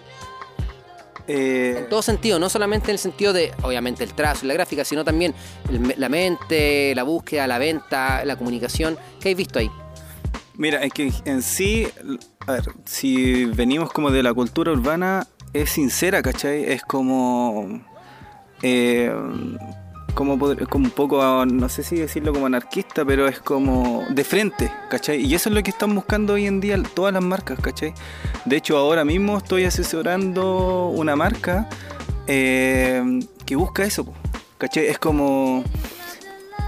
[1.27, 4.53] Eh, En todo sentido, no solamente en el sentido de, obviamente, el trazo y la
[4.53, 5.33] gráfica, sino también
[5.69, 8.95] el- la mente, la búsqueda, la venta, la comunicación.
[9.19, 9.69] ¿Qué habéis visto ahí?
[10.55, 11.87] Mira, es que en sí,
[12.47, 16.63] a ver, si venimos como de la cultura urbana, es sincera, ¿cachai?
[16.63, 17.81] Es como.
[18.61, 19.11] Eh,
[20.13, 24.71] como, como un poco, no sé si decirlo como anarquista, pero es como de frente,
[24.89, 25.21] ¿cachai?
[25.23, 27.93] Y eso es lo que están buscando hoy en día todas las marcas, ¿cachai?
[28.45, 31.69] De hecho, ahora mismo estoy asesorando una marca
[32.25, 34.05] eh, que busca eso,
[34.57, 34.87] ¿cachai?
[34.87, 35.63] Es como.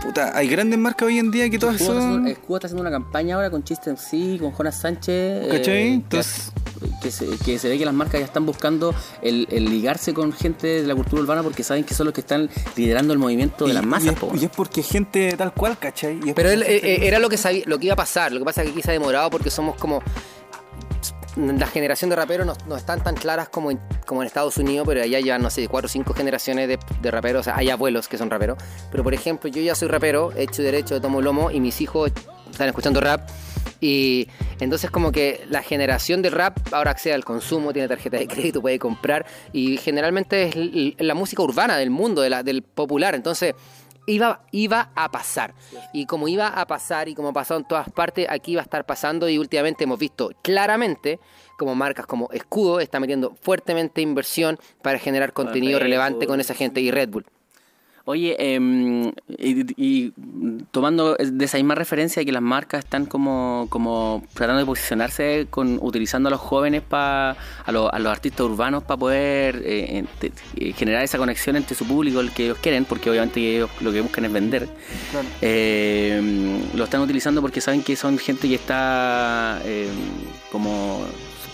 [0.04, 2.10] Puta, hay grandes marcas hoy en día que todas Cuba está son.
[2.12, 5.10] haciendo- el Cuba está haciendo una campaña ahora con Chiste MC, con Jonas Sánchez.
[5.45, 5.63] eh, ¿Cachai?
[5.73, 6.68] que- Entonces- que,
[7.12, 10.82] se, que se ve que las marcas ya están buscando el, el ligarse con gente
[10.82, 13.72] de la cultura urbana porque saben que son los que están liderando el movimiento de
[13.72, 14.13] Y- las y masas.
[14.13, 14.32] es- po.
[14.39, 16.20] Y es porque gente tal cual, ¿cachai?
[16.24, 17.98] Y es Pero él, eh, gente- eh, era lo que sabía, lo que iba a
[17.98, 18.32] pasar.
[18.32, 20.02] Lo que pasa es que aquí se ha demorado porque somos como.
[21.38, 24.86] La generación de raperos no, no están tan claras como en, como en Estados Unidos,
[24.86, 27.42] pero allá ya, no sé, cuatro o cinco generaciones de, de raperos.
[27.42, 28.58] O sea, hay abuelos que son raperos.
[28.92, 32.12] Pero por ejemplo, yo ya soy rapero, hecho y derecho, tomo lomo, y mis hijos
[32.52, 33.30] están escuchando rap.
[33.82, 34.28] Y
[34.60, 38.62] entonces como que la generación del rap ahora accede al consumo, tiene tarjeta de crédito,
[38.62, 39.26] puede comprar.
[39.54, 43.15] Y generalmente es la música urbana del mundo, de la- del popular.
[43.15, 43.56] Entonces
[44.06, 45.54] iba, iba a pasar.
[45.93, 48.63] Y como iba a pasar y como ha pasado en todas partes, aquí va a
[48.63, 51.19] estar pasando y últimamente hemos visto claramente
[51.58, 56.82] como marcas como Escudo está metiendo fuertemente inversión para generar contenido relevante con esa gente
[56.82, 57.26] y Red Bull.
[58.12, 60.13] Oye, em, y, y
[60.72, 65.78] tomando de esa misma referencia que las marcas están como, como tratando de posicionarse con
[65.80, 70.74] utilizando a los jóvenes pa, a, los, a los artistas urbanos para poder eh, eh,
[70.74, 74.02] generar esa conexión entre su público, el que ellos quieren, porque obviamente ellos lo que
[74.02, 74.67] buscan es vender.
[75.12, 75.28] Claro.
[75.43, 79.88] Eh, lo están utilizando porque saben que son gente que está eh,
[80.52, 81.06] como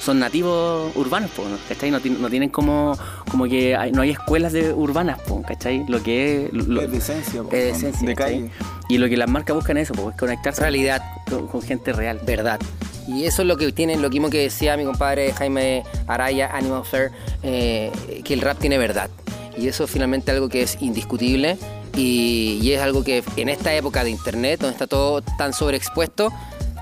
[0.05, 1.57] son nativos urbanos, po, ¿no?
[1.67, 1.89] ¿cachai?
[1.89, 2.97] No, no tienen como,
[3.31, 5.83] como que hay- no hay escuelas de urbanas, po, ¿cachai?
[5.87, 6.53] Lo que es...
[6.53, 8.35] Lo, Es de esencia, po, es de esencia, de ¿cachai?
[8.41, 8.51] calle.
[8.87, 12.19] Y lo que las marcas buscan es eso, pues, conectarse Realidad, con, con gente real.
[12.25, 12.59] verdad.
[13.07, 16.83] Y eso es lo que tienen, lo mismo que decía mi compadre Jaime Araya, Animal
[16.85, 17.11] Fair,
[17.43, 17.91] eh,
[18.23, 19.09] que el rap tiene verdad.
[19.57, 21.57] Y eso es finalmente algo que es indiscutible
[21.95, 26.31] y, y es algo que en esta época de internet, donde está todo tan sobreexpuesto,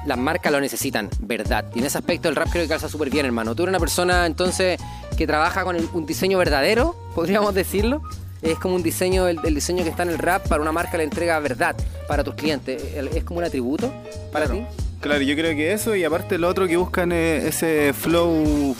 [0.06, 1.66] las marcas lo necesitan, verdad.
[1.76, 3.56] Y en ese aspecto el rap creo que calza súper bien, hermano.
[3.56, 4.80] Tú eres una persona entonces
[5.18, 8.02] que trabaja con un diseño verdadero, podríamos decirlo.
[8.42, 10.98] Es como un diseño, el, el diseño que está en el rap para una marca
[10.98, 11.76] le entrega verdad
[12.10, 12.82] para tus clientes.
[13.16, 13.94] Es como un atributo
[14.34, 14.62] para Claro.
[14.70, 14.84] ti.
[15.00, 18.76] Claro, yo creo que eso y aparte lo otro que buscan es ese flow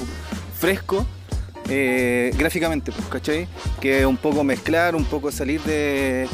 [0.58, 1.06] fresco
[1.70, 3.48] eh, gráficamente, pues, ¿cachai?
[3.80, 6.28] Que un poco mezclar, un poco salir de,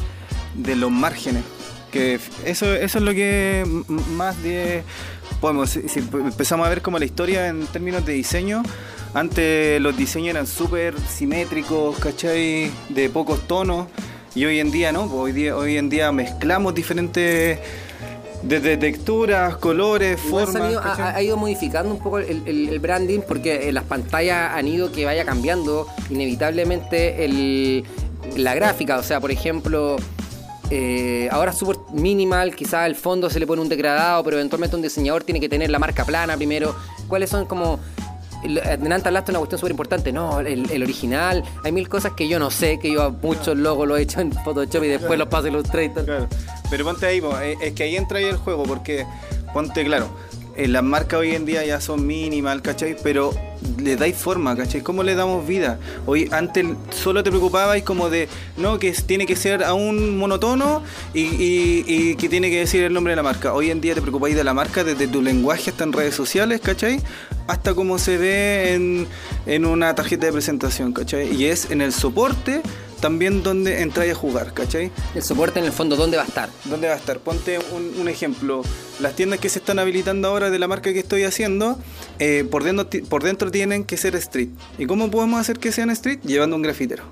[0.56, 1.44] de los márgenes.
[1.92, 3.64] Que eso, eso es lo que
[4.12, 4.84] más de
[5.66, 8.62] si, si empezamos a ver como la historia en términos de diseño,
[9.14, 12.70] antes los diseños eran súper simétricos, ¿cachai?
[12.90, 13.88] De pocos tonos.
[14.36, 17.58] Y hoy en día no, pues hoy, día, hoy en día mezclamos diferentes
[18.44, 20.62] desde texturas, colores, Igual formas.
[20.64, 24.52] han ido- ha, ido modificando un poco el, el- el branding porque eh, las pantallas
[24.54, 27.84] han ido que vaya cambiando inevitablemente el-
[28.38, 28.98] la gráfica.
[28.98, 29.98] O sea, por ejemplo,
[30.70, 34.76] eh, ahora es súper minimal, quizás el fondo se le pone un degradado, pero eventualmente
[34.76, 36.76] un diseñador tiene que tener la marca plana primero.
[37.08, 37.80] ¿Cuáles son como...
[38.44, 41.44] el- Delante hablaste de una cuestión súper importante, no, el, el original.
[41.64, 44.32] Hay mil cosas que yo no sé, que yo muchos logos lo he hecho en
[44.32, 46.06] Photoshop y después los paso en Illustrator.
[46.06, 46.28] Claro.
[46.70, 49.06] Pero ponte ahí, eh, es que ahí entra ahí el juego, porque
[49.54, 50.29] ponte claro, eh,
[50.68, 52.96] las marcas hoy en día ya son minimal, ¿cachai?
[53.02, 53.32] Pero
[53.78, 54.82] le dais forma, ¿cachai?
[54.82, 55.80] ¿Cómo le damos vida?
[56.06, 60.84] Hoy antes solo te preocupabais como de, no, que tiene que ser a un monotono
[61.14, 63.54] y, que tiene que decir el nombre de la marca.
[63.54, 66.60] Hoy en día te preocupáis de la marca desde tu lenguaje hasta en redes sociales,
[66.62, 67.00] ¿cachai?
[67.48, 69.08] Hasta cómo se ve en,
[69.46, 71.34] en una tarjeta de presentación, ¿cachai?
[71.34, 72.62] Y es en el soporte
[73.00, 74.92] también donde entráis a jugar, ¿cachai?
[75.16, 76.50] El soporte en el fondo, ¿dónde va a estar?
[76.66, 77.20] ¿Dónde va a estar?
[77.20, 78.62] Ponte un, un ejemplo.
[79.00, 81.80] Las tiendas que se están habilitando ahora de la marca que estoy haciendo,
[82.20, 84.50] eh, por, dentro, por dentro tienen que ser street.
[84.78, 86.20] ¿Y cómo podemos hacer que sean street?
[86.24, 87.04] Llevando un grafitero.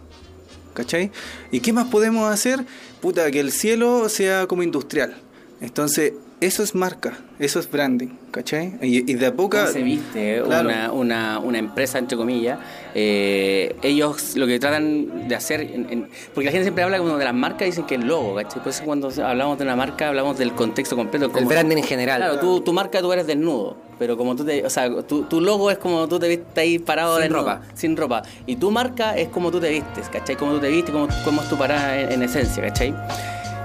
[0.73, 1.12] ¿Cachai?
[1.52, 2.63] ¿Y qué más podemos hacer?
[3.02, 5.15] Puta, que el cielo sea como industrial.
[5.60, 8.73] Entonces, eso es marca, eso es branding, ¿cachai?
[8.82, 9.58] Y, y de a poco...
[9.58, 10.69] ¿Cómo se viste Claro.
[10.69, 12.60] una, una, una empresa, entre comillas?
[12.93, 17.17] eh, ellos lo que tratan de hacer, en- en- porque la gente siempre habla como
[17.17, 18.62] de las marcas y dicen que el logo, ¿cachai?
[18.62, 21.26] Pues cuando hablamos de una marca hablamos del contexto completo.
[21.26, 22.21] El como- branding en general.
[22.21, 25.41] Claro, tú, tu marca tú eres desnudo, pero como tú te, o sea, tu, tu
[25.41, 27.62] logo es como tú te vistes ahí parado Sin desnudo, ropa.
[27.73, 30.36] sin ropa, y tu marca es como tú te vistes, ¿cachai?
[30.36, 32.93] Como tú te vistes, como, cómo es tu parada en, en esencia, ¿cachai?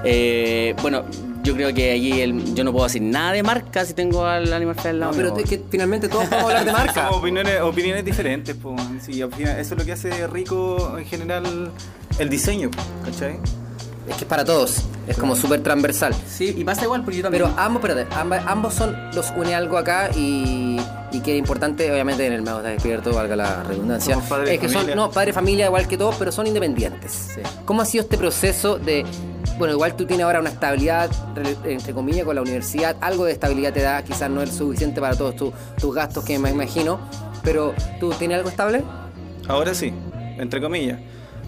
[0.05, 1.05] Eh, bueno,
[1.43, 4.53] yo creo que allí el- yo no puedo decir nada de marca si tengo al
[4.53, 7.11] Animal Fair al lado No, pero es que finalmente todos podemos hablar de marca.
[7.13, 8.77] Opiniones, opiniones diferentes, po.
[9.05, 11.71] Sí, al final, eso es lo que hace rico en general
[12.19, 12.71] el diseño,
[13.05, 13.39] ¿cachai?
[14.09, 14.83] Es que es para todos.
[15.07, 16.13] Es como súper transversal.
[16.29, 17.45] Sí, y pasa igual porque yo también.
[17.45, 18.13] Pero ambos, espérate,
[18.47, 20.81] ambos son, los une algo acá y,
[21.13, 24.15] y que es importante, obviamente en el Mago está despierto, valga la redundancia.
[24.15, 24.97] Somos padres es que son, familia.
[24.97, 27.13] no, padre familia igual que todos, pero son independientes.
[27.35, 27.41] Sí.
[27.65, 29.05] ¿Cómo ha sido este proceso de,
[29.59, 31.11] bueno, igual tú tienes ahora una estabilidad,
[31.65, 35.17] entre comillas, con la universidad, algo de estabilidad te da, quizás no es suficiente para
[35.17, 36.99] todos tu- tus gastos que me imagino,
[37.43, 38.83] pero ¿tú tienes algo estable?
[39.49, 39.93] Ahora sí,
[40.39, 40.99] entre comillas.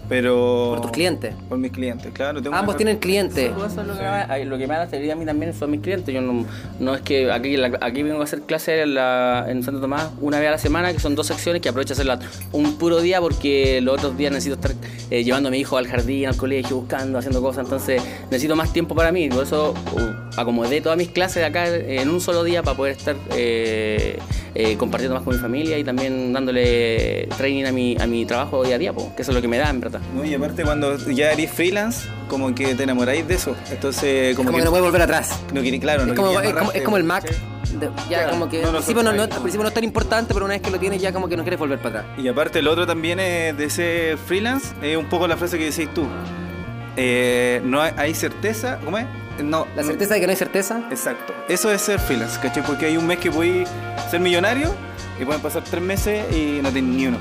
[0.07, 0.71] Pero.
[0.75, 1.33] Por tus clientes.
[1.49, 2.41] Por mis clientes, claro.
[2.41, 3.51] tengo Ambos tienen clientes.
[3.51, 5.71] Eso es lo, que me, lo que me da la estabilidad a mí también son
[5.71, 6.13] mis clientes.
[6.13, 6.45] Yo no,
[6.79, 10.09] no es que aquí, la- aquí vengo a hacer clases en, la- en Santo Tomás
[10.21, 12.19] una vez a la semana, que son dos secciones que aprovecho a hacerlas
[12.51, 14.71] un puro día porque los otros días necesito estar
[15.09, 17.63] eh, llevando a mi hijo al jardín, al colegio, buscando, haciendo cosas.
[17.65, 19.29] Entonces necesito más tiempo para mí.
[19.29, 23.15] Por eso uh, acomodé todas mis clases acá en un solo día para poder estar
[23.35, 24.19] eh,
[24.55, 28.63] eh, compartiendo más con mi familia y también dándole training a mi, a mi trabajo
[28.63, 29.99] día a día, po, que eso es lo que me da en verdad.
[30.15, 33.55] No, y aparte, cuando ya eres freelance, como que te enamoráis de eso.
[33.69, 35.37] Entonces, como, Como que no puede volver atrás.
[35.53, 37.25] no quiere- claro, no es, como, es, como, es el Mac.
[37.29, 38.29] ya Claro.
[38.31, 39.35] como que No al, principio no, no- soltáis.
[39.35, 41.35] al principio no es tan importante, pero una vez que lo tienes ya como que
[41.35, 42.17] no quieres volver para atrás.
[42.17, 45.65] Y aparte, el otro también es de ser freelance, es un poco la frase que
[45.65, 46.05] decís tú.
[46.97, 49.05] Eh, no hay, hay certeza, ¿cómo es?
[49.43, 50.81] No, La no- certeza de que no hay certeza.
[50.91, 51.33] Exacto.
[51.49, 52.63] Eso es ser freelance, ¿cachai?
[52.63, 53.65] Porque hay un mes que voy
[53.97, 54.73] a ser millonario
[55.19, 57.17] y pueden pasar tres meses y no tienes ni uno.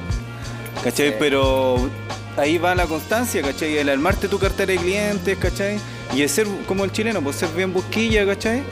[0.83, 1.11] ¿Cachai?
[1.11, 1.15] Sí.
[1.19, 1.91] Pero
[2.37, 3.79] ahí va la constancia, ¿cachai?
[3.79, 5.79] El armarte tu cartera de clientes, ¿cachai?
[6.15, 8.63] Y el ser como el chileno, pues ser bien busquilla, ¿cachai?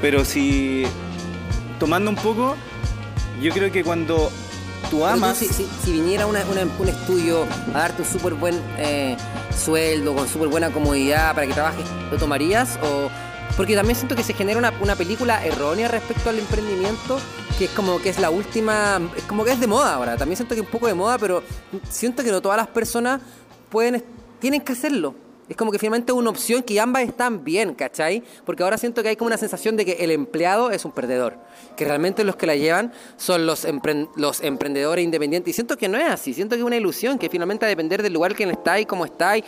[0.00, 0.84] Pero si
[1.78, 2.56] tomando un poco,
[3.42, 4.30] yo creo que cuando
[4.90, 5.36] tú amas...
[5.36, 9.16] si, si- si viniera una- una- un estudio a darte un súper buen eh,
[9.56, 12.78] sueldo, con súper buena comodidad para que trabajes, ¿lo tomarías?
[12.82, 13.10] O,
[13.56, 17.18] porque también siento que se genera una, una película errónea respecto al emprendimiento,
[17.58, 20.16] que es como que es la última, es como que es de moda ahora.
[20.16, 21.42] También siento que es un poco de moda, pero
[21.90, 23.20] siento que no todas las personas
[23.68, 24.04] pueden,
[24.38, 25.14] tienen que hacerlo.
[25.48, 28.22] Es como que finalmente es una opción que ambas están bien, ¿cachai?
[28.44, 31.38] Porque ahora siento que hay como una sensación de que el empleado es un perdedor.
[31.76, 33.66] Que realmente los que la llevan son los,
[34.16, 35.50] los emprendedores independientes.
[35.50, 36.34] Y siento que no es así.
[36.34, 39.04] Siento que es una ilusión, que finalmente a depender del lugar que está y cómo
[39.06, 39.38] está.
[39.38, 39.44] Y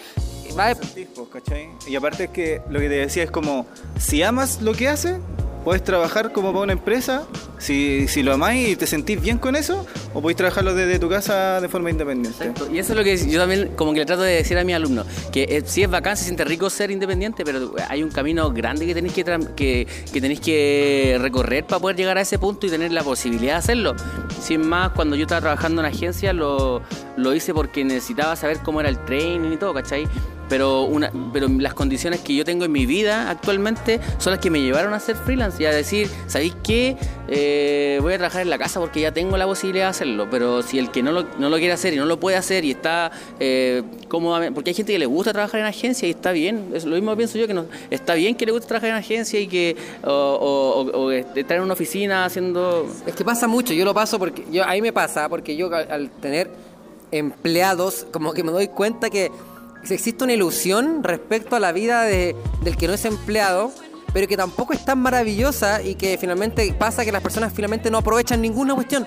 [0.59, 1.69] va a- sentís, ¿cachai?
[1.87, 3.67] Y aparte es que lo que te decía es como,
[3.99, 5.19] si amas lo que haces,
[5.65, 7.27] puedes trabajar como para una empresa,
[7.59, 11.09] si, si lo amáis y te sentís bien con eso, o podéis trabajarlo desde tu
[11.09, 12.53] casa de forma independiente.
[12.73, 14.75] Y eso es lo que yo también como que le trato de decir a mis
[14.75, 18.51] alumnos, que eh, sí es bacán, se siente rico ser independiente, pero hay un camino
[18.53, 22.71] grande que tenéis que, que tenéis que recorrer para poder llegar a ese punto y
[22.71, 23.95] tener la posibilidad de hacerlo.
[24.41, 26.83] Sin más, cuando yo estaba trabajando en agencia, lo,
[27.17, 30.09] lo hice porque necesitaba saber cómo era el training y todo, ¿cachai?
[30.51, 34.51] Pero, una, pero las condiciones que yo tengo en mi vida actualmente son las que
[34.51, 36.97] me llevaron a ser freelance y a decir, ¿sabéis qué?
[37.29, 40.63] Eh, voy a trabajar en la casa porque ya tengo la posibilidad de hacerlo, pero
[40.63, 42.73] si el que no lo, no lo quiere hacer y no lo puede hacer y
[42.73, 46.73] está eh, cómodamente, porque hay gente que le gusta trabajar en agencia y está bien,
[46.75, 49.39] es lo mismo pienso yo, que no, está bien que le guste trabajar en agencia
[49.39, 52.93] y que o, estar en una oficina haciendo...
[53.07, 55.89] Es que pasa mucho, yo lo paso porque yo ahí me pasa porque yo al,
[55.93, 56.51] al tener
[57.13, 59.31] empleados como que me doy cuenta que
[59.89, 63.73] existe una ilusión respecto a la vida de- del que no es empleado,
[64.13, 67.99] pero que tampoco es tan maravillosa y que finalmente pasa que las personas finalmente no
[67.99, 69.07] aprovechan ninguna cuestión.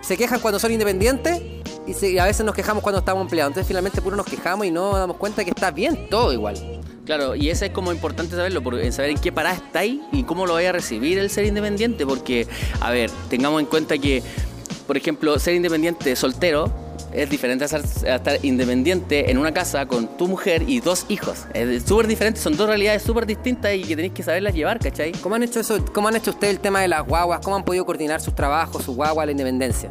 [0.00, 1.40] Se quejan cuando son independientes
[1.86, 3.50] y, a veces nos quejamos cuando estamos empleados.
[3.50, 6.80] Entonces finalmente puro nos quejamos y no damos cuenta que está bien todo igual.
[7.04, 10.46] Claro, y eso es como importante saberlo, porque saber en qué parada estáis y cómo
[10.46, 12.46] lo vaya a recibir el ser independiente, porque,
[12.80, 14.22] a ver, tengamos en cuenta que,
[14.86, 16.72] por ejemplo, ser independiente soltero
[17.12, 21.06] es diferente a, ser- a estar independiente en una casa con tu mujer y dos
[21.08, 21.46] hijos.
[21.54, 25.12] Es súper diferente, son dos realidades súper distintas y que tenéis que saberlas llevar, ¿cachai?
[25.12, 25.84] ¿Cómo han hecho eso?
[25.92, 27.40] ¿Cómo han hecho ustedes el tema de las guaguas?
[27.42, 29.90] ¿Cómo han podido coordinar sus trabajos, su guagua, la independencia?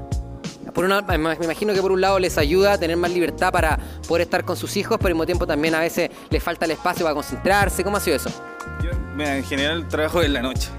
[0.73, 3.51] Por una, me me imagino que por un lado les ayuda a tener más libertad
[3.51, 6.65] para poder estar con sus hijos, pero al mismo tiempo también a veces les falta
[6.65, 7.83] el espacio para concentrarse.
[7.83, 8.29] ¿Cómo ha sido eso?
[8.83, 10.69] Yo, mira, en general trabajo en la noche,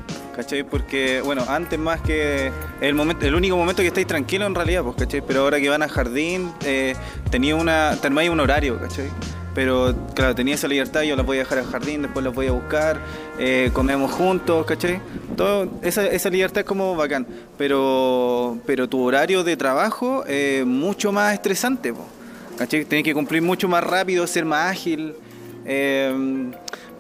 [0.41, 0.63] ¿cachai?
[0.63, 2.51] Porque, bueno, antes más que
[2.81, 5.21] el momento, el único momento que estáis tranquilos en realidad, pues, ¿cachai?
[5.21, 6.95] Pero ahora que van al jardín, eh,
[7.31, 9.09] tenía una, tenéis un horario, ¿cachai?
[9.55, 12.47] Pero, claro, tenía esa libertad, yo la voy a dejar al jardín, después la voy
[12.47, 13.01] a buscar,
[13.39, 15.01] eh, comemos juntos, ¿cachai?
[15.37, 17.27] Todo, esa, esa libertad es como bacán,
[17.59, 21.93] pero, pero tu horario de trabajo es mucho más estresante,
[22.57, 22.87] ¿cachai?
[22.87, 25.15] Tienes que cumplir mucho más rápido, ser más ágil.
[25.67, 26.51] eh,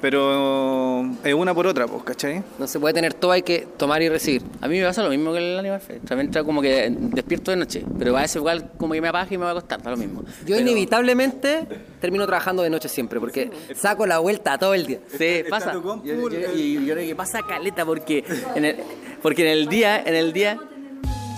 [0.01, 2.43] pero es una por otra, pues, ¿cachai?
[2.59, 4.43] No se puede tener todo, hay que tomar y recibir.
[4.61, 6.01] A mí me pasa lo mismo que el Animal Face.
[6.01, 9.27] También entra como que despierto de noche, pero a veces igual como que me apaga
[9.31, 10.23] y me va a acostar, está lo mismo.
[10.47, 11.67] Yo Pero- inevitablemente
[12.01, 14.99] termino trabajando de noche siempre, porque saco la vuelta todo el día.
[15.17, 15.73] Sí, pasa.
[15.73, 18.77] compu, Yo, yo- y yo creo que pasa caleta porque en el,
[19.23, 20.59] porque en el día, en el día,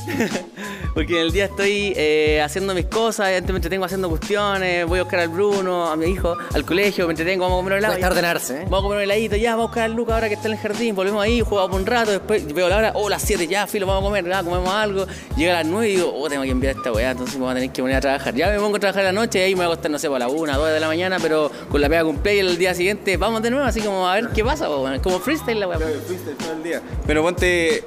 [0.95, 5.03] porque en el día estoy eh, haciendo mis cosas, me entretengo haciendo cuestiones, voy a
[5.03, 7.95] buscar al Bruno, a mi hijo, al colegio, me entretengo, vamos a comer un helado.
[7.95, 8.65] Cuesta ordenarse, ¿eh?
[8.65, 10.55] Vamos a comer un heladito, ya, vamos a buscar al Luca ahora que está en
[10.55, 13.47] el jardín, volvemos ahí, jugamos por un rato, después veo la hora, oh, las 7,
[13.47, 16.29] ya, filo, vamos a comer, ya, comemos algo, llega a las 9 y digo, oh,
[16.29, 18.35] tengo que enviar esta weá, entonces me voy a tener que poner a trabajar.
[18.35, 20.09] Ya me pongo a trabajar la noche y ahí me voy a acostar, no sé,
[20.09, 22.75] por la 1, 2 de la mañana, pero con la pega cumple y el día
[22.75, 25.79] siguiente vamos de nuevo, así como a ver qué pasa, po, como freestyle la weá.
[25.79, 26.83] Fuiste todo el día.
[27.07, 27.85] Pero ponte,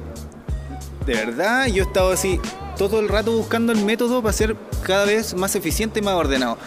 [1.06, 2.39] de verdad, yo he estado así
[2.78, 6.58] todo el rato buscando el método para ser cada vez más eficiente y más ordenado.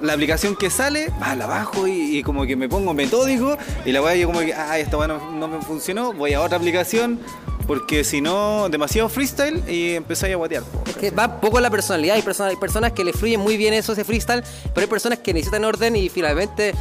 [0.00, 3.92] La aplicación que sale, va, la bajo y, y como que me pongo metódico y
[3.92, 7.20] la weá yo como que, ah, esta weá no, me funcionó, voy a otra aplicación
[7.66, 10.64] porque si no, demasiado freestyle y empezáis a guatear.
[10.64, 10.82] po.
[10.86, 12.16] Es que va poco la personalidad.
[12.16, 14.42] Hay personas, hay personas que le fluyen muy bien eso, ese freestyle,
[14.74, 16.74] pero hay personas que necesitan orden y finalmente.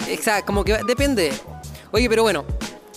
[0.00, 1.32] O sea, como que depende.
[1.92, 2.44] Oye, pero bueno,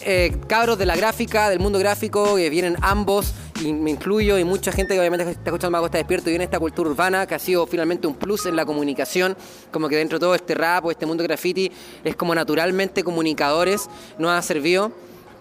[0.01, 3.33] eh, cabros de la gráfica, del mundo gráfico, que vienen ambos,
[3.63, 6.43] y me incluyo, y mucha gente que obviamente está escuchando Mago está despierto y viene
[6.45, 9.35] esta cultura urbana que ha sido finalmente un plus en la comunicación.
[9.71, 11.71] Como que dentro de todo este rap este mundo graffiti
[12.03, 14.91] es como naturalmente comunicadores, nos ha servido.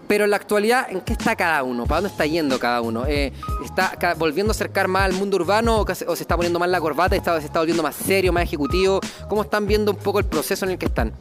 [0.07, 1.85] Pero en la actualidad, ¿en qué está cada uno?
[1.85, 3.05] ¿Para dónde está yendo cada uno?
[3.05, 3.33] Eh,
[3.65, 7.13] ¿Está volviendo a acercar más al mundo urbano o, se- está poniendo más la corbata
[7.13, 9.01] se está volviendo más serio, más ejecutivo?
[9.27, 11.11] ¿Cómo están viendo un poco el proceso en el que están?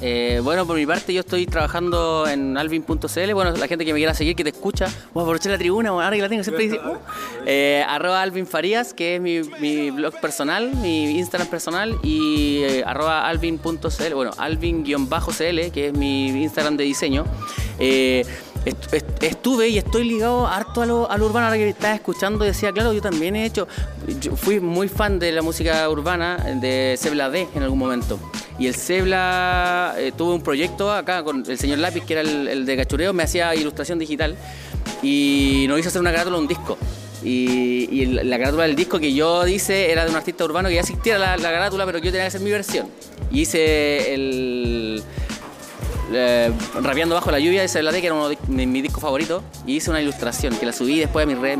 [0.00, 3.34] Eh, bueno, por mi parte yo estoy trabajando en alvin.cl.
[3.34, 5.90] Bueno, la gente que me quiera seguir, que te escucha, voy a aprovechar la tribuna,
[5.90, 6.98] ahora que la tengo, siempre dice, uh,
[7.46, 12.84] eh, arroba Alvin Farías, que es mi, mi blog personal, mi Instagram personal, y eh,
[12.86, 17.24] arroba alvin.cl, bueno, alvin-cl, que es mi Instagram de diseño.
[18.68, 21.94] Est- est- estuve y estoy ligado harto a lo, a lo urbano, ahora que estaba
[21.94, 23.66] escuchando decía, claro, yo también he hecho,
[24.20, 28.18] yo fui muy fan de la música urbana, de Sebla D en algún momento.
[28.58, 32.66] Y el Cebla eh, tuvo un proyecto acá con el señor Lápiz, que era el,
[32.66, 34.36] de cachureo, me hacía ilustración digital
[35.02, 36.76] y nos hizo hacer una carátula un disco.
[37.24, 40.74] Y, el- la carátula del disco que yo hice era de un artista urbano que
[40.76, 42.88] ya existía la, la carátula, pero que yo tenía que hacer mi versión.
[43.30, 45.02] Y hice el.
[46.12, 46.52] Eh,
[47.14, 49.76] bajo la lluvia de Cebla D, que era uno de mi, mi disco favorito, y
[49.76, 51.58] hice una ilustración que la subí después a mis redes.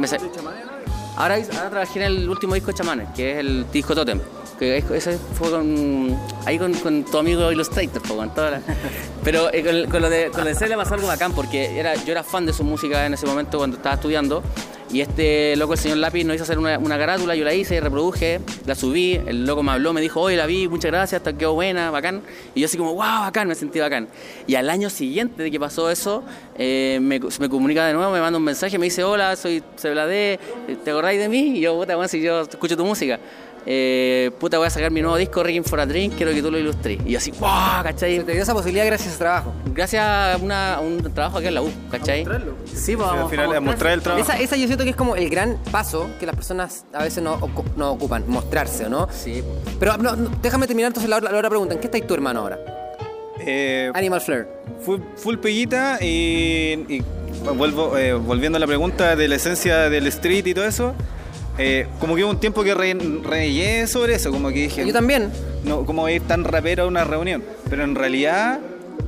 [1.17, 4.21] Ahora, ahora trabajé en el último disco de Chamanes, que es el disco Totem.
[4.59, 8.61] Que es- ese fue con, ahí con, con tu amigo Illustrator, po, con toda la-
[9.25, 12.13] Pero eh, con, con lo de, con lo de pasó algo bacán, porque era, yo
[12.13, 14.43] era fan de su música en ese momento cuando estaba estudiando.
[14.91, 17.79] Y este loco, el señor Lápiz, nos hizo hacer una, una carátula, yo la hice,
[17.79, 19.21] reproduje, la subí.
[19.27, 22.23] El loco me habló, me dijo, oye, la vi, muchas gracias, hasta quedó buena, bacán.
[22.55, 24.09] Y yo así como, wow, bacán, me sentí bacán.
[24.47, 26.25] Y al año siguiente de que pasó eso,
[26.57, 30.41] eh, me, me comunica de nuevo, me manda un mensaje, me dice, hola, soy Sebladé,
[30.83, 31.59] ¿te acordáis de mí?
[31.59, 33.21] Y yo, puta, bueno, si yo escucho tu música.
[33.67, 36.51] Eh, puta, voy a sacar mi nuevo disco, Rigging for a Dream, quiero que tú
[36.51, 36.99] lo ilustres.
[37.05, 37.83] Y yo así, ¡guau!
[37.83, 38.21] ¿cachai?
[38.25, 39.53] Te dio esa posibilidad gracias a ese trabajo.
[39.75, 42.25] Gracias a, una- a un trabajo aquí en la U, ¿cachai?
[42.75, 44.23] Sí, pues, al vamos, final vamos es mostrar el trabajo.
[44.25, 47.23] Esa, esa yo siento que es como el gran paso que las personas a veces
[47.23, 47.39] no,
[47.77, 49.09] no ocupan, mostrarse, ¿o no?
[49.13, 49.43] Sí,
[49.79, 51.75] Pero no, no, déjame terminar entonces la, otra- la otra pregunta.
[51.75, 52.59] ¿En qué estáis tu hermano ahora?
[53.41, 54.47] Eh, Animal Flare.
[54.85, 57.03] full, full peguita y, y
[57.57, 60.95] vuelvo, eh, volviendo a la pregunta de la esencia del street y todo eso,
[61.59, 65.31] eh, como que hubo un tiempo que re, sobre eso, como que dije, Yo también.
[65.65, 67.43] no, ¿cómo ir tan rapero a una reunión?
[67.69, 68.61] Pero en realidad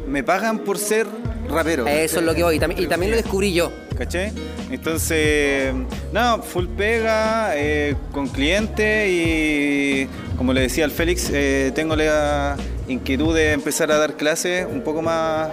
[0.06, 1.06] me pagan por ser
[1.48, 1.86] rapero.
[1.86, 2.56] Eso es lo que voy.
[2.56, 3.70] Y también, y también lo descubrí yo.
[3.96, 4.32] ¿Cachai?
[4.70, 5.74] Entonces,
[6.12, 12.56] no, full pega, eh, con clientes y como le decía al Félix, eh, tengo la
[12.88, 15.50] inquietud de empezar a dar clases un poco más,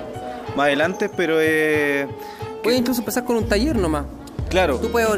[0.56, 2.08] más adelante, pero eh,
[2.64, 4.06] Puedes incluso empezar con un taller nomás.
[4.50, 5.10] Claro, Tú puedes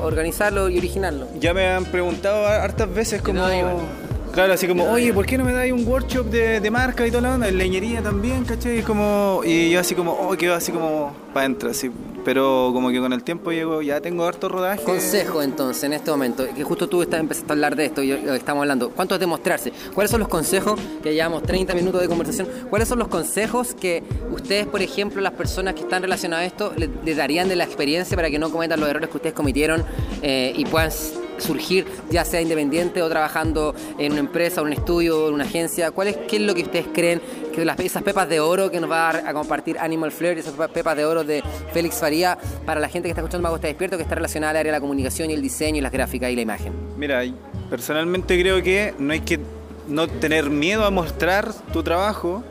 [0.00, 1.26] organizarlo y originarlo.
[1.38, 3.40] ya me han preguntado hartas veces como...
[3.46, 4.06] no.
[4.32, 7.10] Claro, así como, oye, ¿por qué no me dais un workshop de, de marca y
[7.10, 7.48] toda la onda?
[7.48, 8.80] En leñería también, ¿cachai?
[8.80, 11.90] Y, como, y yo así como, oh, quedo así como para adentro, así.
[12.26, 14.82] Pero como que con el tiempo llego, ya tengo harto rodaje.
[14.82, 18.10] Consejo entonces en este momento, que justo tú estás empezaste a hablar de esto y
[18.10, 18.90] estamos hablando.
[18.90, 19.72] ¿Cuánto es demostrarse?
[19.94, 22.48] ¿Cuáles son los consejos que llevamos 30 minutos de conversación?
[22.68, 26.72] ¿Cuáles son los consejos que ustedes, por ejemplo, las personas que están relacionadas a esto,
[26.76, 29.84] le, le darían de la experiencia para que no cometan los errores que ustedes cometieron
[30.20, 30.90] eh, y puedan
[31.38, 35.90] surgir, ya sea independiente o trabajando en una empresa, en un estudio, en una agencia?
[35.90, 37.20] ¿Cuál es, ¿Qué es lo que ustedes creen
[37.54, 40.68] que las, esas pepas de oro que nos va a, compartir Animal Flare, esas pepa-
[40.68, 43.96] pepas de oro de Félix Faría, para la gente que está escuchando Mago está despierto,
[43.96, 46.36] que está relacionada al área de la comunicación y el diseño y las gráficas y
[46.36, 46.72] la imagen?
[46.96, 47.22] Mira,
[47.70, 49.40] personalmente creo que no hay que
[49.88, 52.42] no tener miedo a mostrar tu trabajo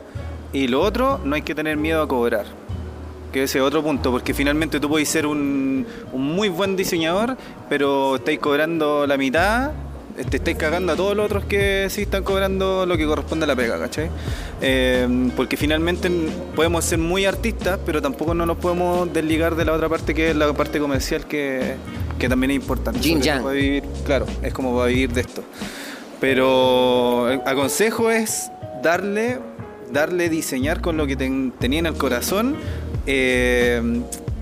[0.52, 2.46] y lo otro, no hay que tener miedo a cobrar.
[3.36, 7.36] Que ese es otro punto, porque finalmente tú puedes ser un, un muy buen diseñador,
[7.68, 9.72] pero estáis cobrando la mitad,
[10.30, 13.46] te estáis cagando a todos los otros que sí están cobrando lo que corresponde a
[13.48, 14.08] la pega, ¿cachai?
[14.62, 16.10] Eh, porque finalmente
[16.54, 20.30] podemos ser muy artistas, pero tampoco no nos podemos desligar de la otra parte que
[20.30, 21.74] es la parte comercial que,
[22.18, 23.00] que también es importante.
[23.00, 23.44] Todo yang.
[23.52, 25.42] vivir, claro, es como para vivir de esto.
[26.20, 28.50] Pero el aconsejo es
[28.82, 29.38] darle,
[29.92, 32.56] darle diseñar con lo que ten- tenía en el corazón,
[33.06, 33.80] eh,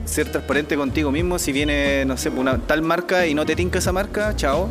[0.05, 1.39] ser transparente contigo mismo.
[1.39, 4.69] Si viene, no sé, una tal marca y no te tinca esa marca, chao.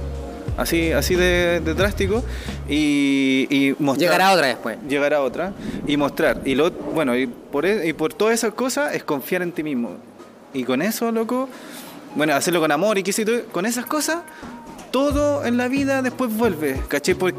[0.56, 2.24] Así, así de, de drástico.
[2.70, 4.12] Y, y mostrar.
[4.12, 4.78] Llegará otra después.
[4.88, 5.54] Llegará otra.
[5.88, 6.42] Y mostrar.
[6.46, 9.64] Y lo, bueno, y por, e- y por todas esas cosas es confiar en ti
[9.64, 9.98] mismo.
[10.54, 11.50] Y con eso, loco,
[12.16, 14.20] bueno, hacerlo con amor y qué sé yo, con esas cosas,
[14.92, 16.80] todo en la vida después vuelve.
[16.88, 17.16] ¿Caché?
[17.16, 17.34] ¿Por,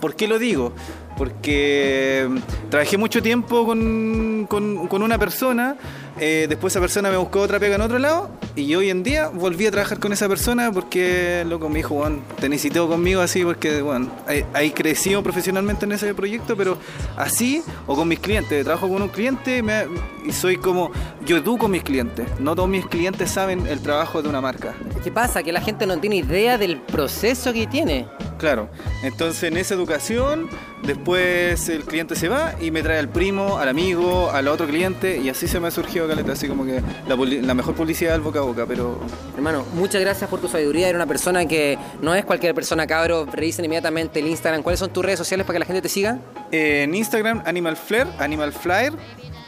[0.00, 0.72] por qué lo digo?
[1.16, 5.76] Porque mm, trabajé mucho tiempo con, con- con una persona,
[6.20, 9.28] eh, después esa persona me buscó otra pega en otro lado y hoy en día
[9.28, 13.42] volví a trabajar con esa persona porque, loco, me dijo, Juan, te necesito conmigo así
[13.44, 16.78] porque, bueno, ahí, ahí crecí profesionalmente en ese proyecto, pero
[17.16, 18.64] así o con mis clientes.
[18.64, 19.86] Trabajo con un cliente me-
[20.24, 20.90] y soy como,
[21.26, 22.26] yo educo a mis clientes.
[22.38, 24.74] No todos mis clientes saben el trabajo de una marca.
[25.02, 25.42] ¿Qué pasa?
[25.42, 28.06] Que la gente no tiene idea del proceso que tiene.
[28.38, 28.68] Claro,
[29.02, 30.48] entonces en esa educación,
[30.82, 35.18] después el cliente se va y me trae al primo, al amigo, al otro cliente
[35.18, 35.70] y así se me ha
[36.08, 38.98] caleta, así como que la, mejor publicidad es boca a boca, pero
[39.36, 40.88] Hermano, muchas gracias por tu sabiduría.
[40.88, 43.26] Eres una persona que no es cualquier persona, cabro.
[43.26, 44.62] Revisen inmediatamente el Instagram.
[44.62, 46.18] ¿Cuáles son tus redes sociales para que la gente te siga?
[46.52, 48.92] eh, en Instagram Animal Flare, Animal Flyer,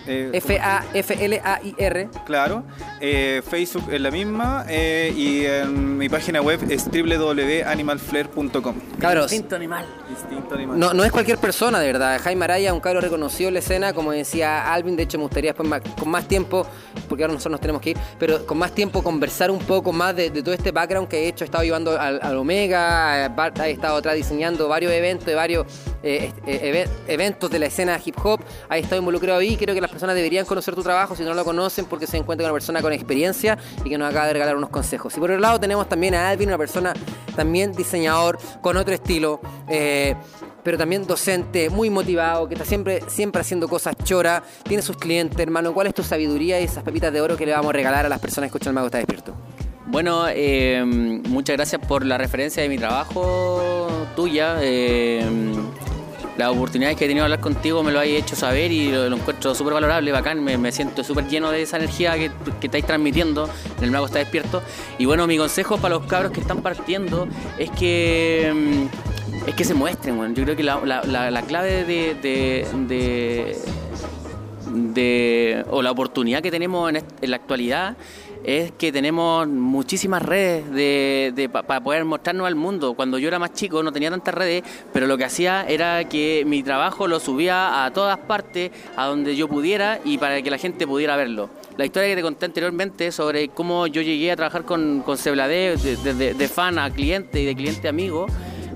[0.07, 2.09] eh, F-A-F-L-A-I-R.
[2.25, 2.63] claro,
[3.01, 8.75] eh, Facebook es la misma eh, y en mi página web es www.animalflare.com.
[8.99, 9.87] Cabros, Instinto animal.
[10.11, 10.79] Instinto animal.
[10.79, 12.21] no, no es cualquier persona, de verdad.
[12.23, 14.97] Jaime Araya, un cabro reconocido en la escena, como decía Alvin.
[14.97, 16.67] De hecho, me gustaría después, más- con más tiempo,
[17.09, 20.15] porque ahora nosotros nos tenemos que ir, pero con más tiempo conversar un poco más
[20.17, 21.45] de, de todo este background que he hecho.
[21.45, 25.67] He estado llevando al, al Omega, Bart ha estado atrás diseñando varios eventos, de varios
[26.03, 28.41] eh, eh, eve- eventos de la escena hip hop.
[28.69, 29.57] Ha estado involucrado ahí.
[29.57, 32.45] Creo que las personas deberían conocer tu trabajo si no lo conocen, porque se encuentra
[32.45, 35.17] con una persona con experiencia y que nos acaba de regalar unos consejos.
[35.17, 36.93] Y por otro lado, tenemos también a Alvin, una persona
[37.35, 39.41] también diseñador, con otro estilo.
[39.69, 40.15] eh,
[40.63, 45.39] pero también docente, muy motivado, que está siempre, siempre haciendo cosas chora, tiene sus clientes,
[45.39, 45.73] hermano.
[45.73, 48.09] ¿Cuál es tu sabiduría y esas pepitas de oro que le vamos a regalar a
[48.09, 49.33] las personas que escuchan el Mago está despierto?
[49.87, 50.83] Bueno, eh,
[51.29, 54.57] muchas gracias por la referencia de mi trabajo tuya.
[54.61, 55.25] eh,
[56.39, 59.07] las oportunidades que he tenido de hablar contigo me lo has hecho saber y lo,
[59.07, 60.43] encuentro súper valorable, bacán.
[60.45, 62.31] Me, siento súper lleno de esa energía que,
[62.61, 64.63] que estáis transmitiendo en el Mago está despierto.
[64.99, 67.27] Y bueno, mi consejo para los cabros que están partiendo
[67.59, 68.53] es que.
[68.55, 70.35] mm, Es que se muestren, bueno.
[70.35, 73.57] Yo creo que la, la- la- la clave de- de- de,
[74.73, 77.97] de, o la oportunidad que tenemos en, en la actualidad
[78.47, 82.95] es que tenemos muchísimas redes de, para poder mostrarnos al mundo.
[82.95, 86.45] Cuando yo era más chico no tenía tantas redes, pero lo que hacía era que
[86.47, 90.59] mi trabajo lo subía a todas partes, a donde yo pudiera y para que la
[90.59, 91.51] gente pudiera verlo.
[91.77, 95.77] La historia que te conté anteriormente sobre cómo yo llegué a trabajar con, con Ceblade,
[95.77, 98.29] de, fan a cliente y de cliente a amigo,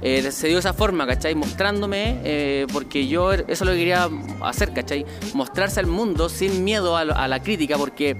[0.02, 1.34] eh, se dio esa forma, ¿cachai?
[1.34, 4.08] Mostrándome, eh, porque yo eso es lo que quería
[4.42, 5.06] hacer, ¿cachai?
[5.34, 8.16] Mostrarse al mundo sin miedo a, la crítica, porque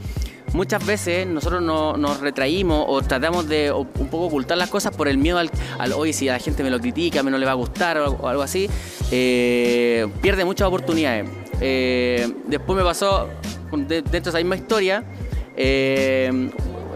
[0.53, 5.19] muchas veces nosotros nos retraímos o tratamos de un poco ocultar las cosas por el
[5.19, 7.57] miedo al, al hoy si la gente me lo critica, me no le va a
[7.57, 8.69] gustar o, algo así,
[9.11, 11.29] eh, pierde muchas oportunidades.
[11.61, 13.29] después me pasó,
[13.73, 15.05] dentro de esa misma historia,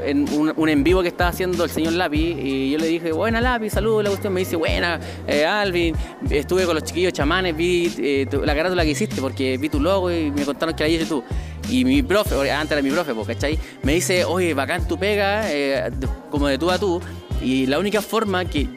[0.05, 3.40] en un, en vivo que estaba haciendo el señor Lápiz y yo le dije, buena
[3.40, 5.94] Lápiz, saludos, la cuestión me dice, buena, eh, Alvin,
[6.30, 10.11] estuve con los chiquillos chamanes, vi eh, la carátula que hiciste porque vi tu logo
[10.11, 11.22] y me contaron que la hice tú.
[11.70, 13.59] Y mi profe, antes era mi profe, ¿cachai?
[13.82, 15.90] Me dice, oye, bacán tu pega, eh,
[16.30, 17.00] como de tú a tú.
[17.40, 18.68] Y la única forma que,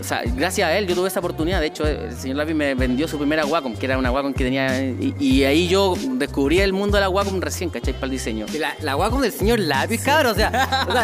[0.00, 1.60] o sea, gracias a él yo tuve esa oportunidad.
[1.60, 4.44] De hecho, el señor Lapi me vendió su primera Wacom, que era una Wacom que
[4.44, 4.90] tenía.
[5.18, 7.94] Y, ahí yo descubrí el mundo de la Wacom recién, ¿cachai?
[7.94, 8.46] Para el diseño.
[8.58, 10.32] La, la Wacom del señor Lapi, cabrón.
[10.32, 10.50] O sea,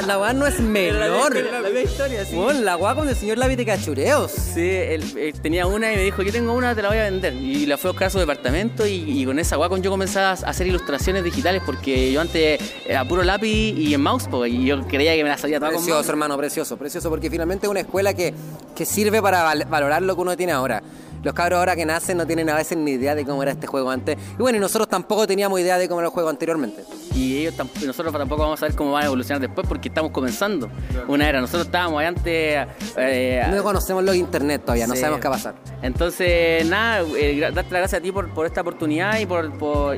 [0.06, 1.34] la Wacom no es menor.
[1.36, 2.34] La, la, historia, sí.
[2.34, 4.30] Bueno, la Wacom del señor Lapi de cachureos.
[4.30, 7.34] Sí, él, tenía una y me dijo, yo tengo una, te la voy a vender.
[7.34, 10.32] Y la fue a buscar a su departamento y, con esa Wacom yo comencé a
[10.32, 15.14] hacer ilustraciones digitales porque yo antes era puro lápiz y en mouse, y yo creía
[15.14, 18.34] que me la sabía toda Precioso, hermano, precioso, precioso, porque finalmente es una escuela que,
[18.74, 20.82] que sirve para valorar lo que uno tiene ahora.
[21.22, 23.66] Los cabros ahora que nacen no tienen a veces ni idea de cómo era este
[23.66, 24.16] juego antes.
[24.38, 26.82] Y bueno, y nosotros tampoco teníamos idea de cómo era el juego anteriormente.
[27.14, 27.54] Y ellos
[27.86, 30.68] nosotros tampoco vamos a ver cómo van a evolucionar después porque estamos comenzando
[31.06, 31.40] una era.
[31.40, 32.66] Nosotros estábamos antes...
[32.96, 35.54] Eh, no conocemos lo de internet todavía, no sabemos qué va a pasar.
[35.82, 39.52] Entonces, nada, eh, darte las gracias a ti por, por esta oportunidad y, por,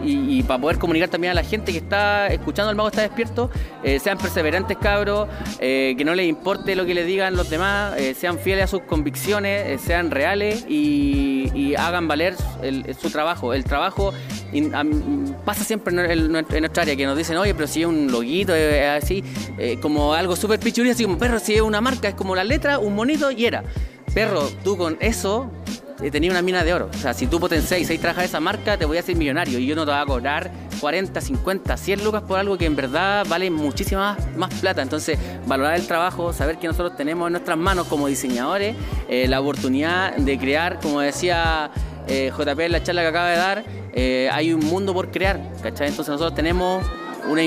[0.05, 3.51] y, para poder comunicar también a la gente que está escuchando El Mago Está Despierto.
[3.83, 8.39] Eh, sean perseverantes, cabros, que no les importe lo que les digan los demás, sean
[8.39, 12.37] fieles a sus convicciones, sean reales y y, hagan valer
[13.01, 13.53] su trabajo.
[13.53, 14.13] El trabajo
[15.45, 19.03] pasa siempre en, nuestra área que nos dicen, oye, pero si es un loguito, es
[19.03, 19.25] así,
[19.59, 22.45] eh, como algo súper pichurri, así como perro, si es una marca, es como la
[22.45, 23.65] letra, un monito y era.
[24.15, 25.51] Perro, tú con eso
[26.03, 26.91] eh, tenía una mina de oro.
[26.93, 29.67] O sea, si tú potencias y trabajas esa marca, te voy a hacer millonario y
[29.67, 33.27] yo no te voy a cobrar 40, 50, 100 lucas por algo que en verdad
[33.29, 34.83] vale muchísima más plata.
[34.83, 38.77] Entonces, valorar el trabajo, saber que nosotros tenemos en nuestras manos como diseñadores
[39.09, 41.71] eh, la oportunidad de crear, como decía
[42.07, 43.65] eh, JP en la charla que acaba de dar,
[44.33, 45.89] hay un mundo por crear, ¿cachai?
[45.89, 46.85] Entonces nosotros tenemos
[47.29, 47.43] una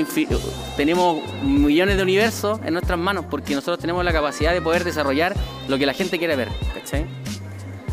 [0.76, 5.34] tenemos millones de universos en nuestras manos porque nosotros tenemos la capacidad de poder desarrollar
[5.68, 7.06] lo que la gente quiere ver, ¿cachai?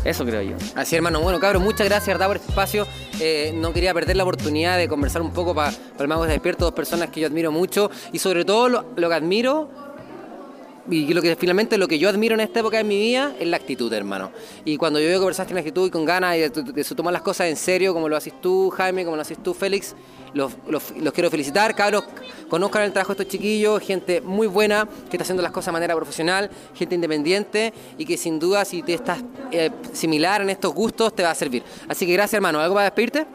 [0.06, 0.56] Eso creo yo.
[0.74, 1.20] Así, hermano.
[1.20, 2.28] Bueno, cabrón, muchas gracias, ¿verdad?
[2.28, 2.86] Por este espacio.
[3.20, 6.74] Eh, no quería perder la oportunidad de conversar un poco para el Mago Despierto, dos
[6.74, 7.90] personas que yo admiro mucho.
[8.12, 9.85] Y sobre todo lo que admiro
[10.90, 13.46] y lo que finalmente lo que yo admiro en esta época de mi vida es
[13.48, 14.30] la actitud, hermano.
[14.64, 17.12] Y cuando yo veo que conversaste en actitud y con ganas y de, de, tomar
[17.12, 19.94] las cosas en serio, como lo haces tú, Jaime, como lo haces tú, Félix,
[20.36, 20.52] los,
[21.14, 21.74] quiero felicitar.
[21.74, 22.04] Cabros,
[22.48, 25.72] conozcan el trabajo de estos chiquillos, gente muy buena, que está haciendo las cosas de
[25.72, 29.18] manera profesional, gente independiente y que sin duda, si te estás
[29.50, 31.62] eh, similar en estos gustos, te va a servir.
[31.88, 32.60] Así que gracias, hermano.
[32.60, 33.26] ¿Algo para despedirte?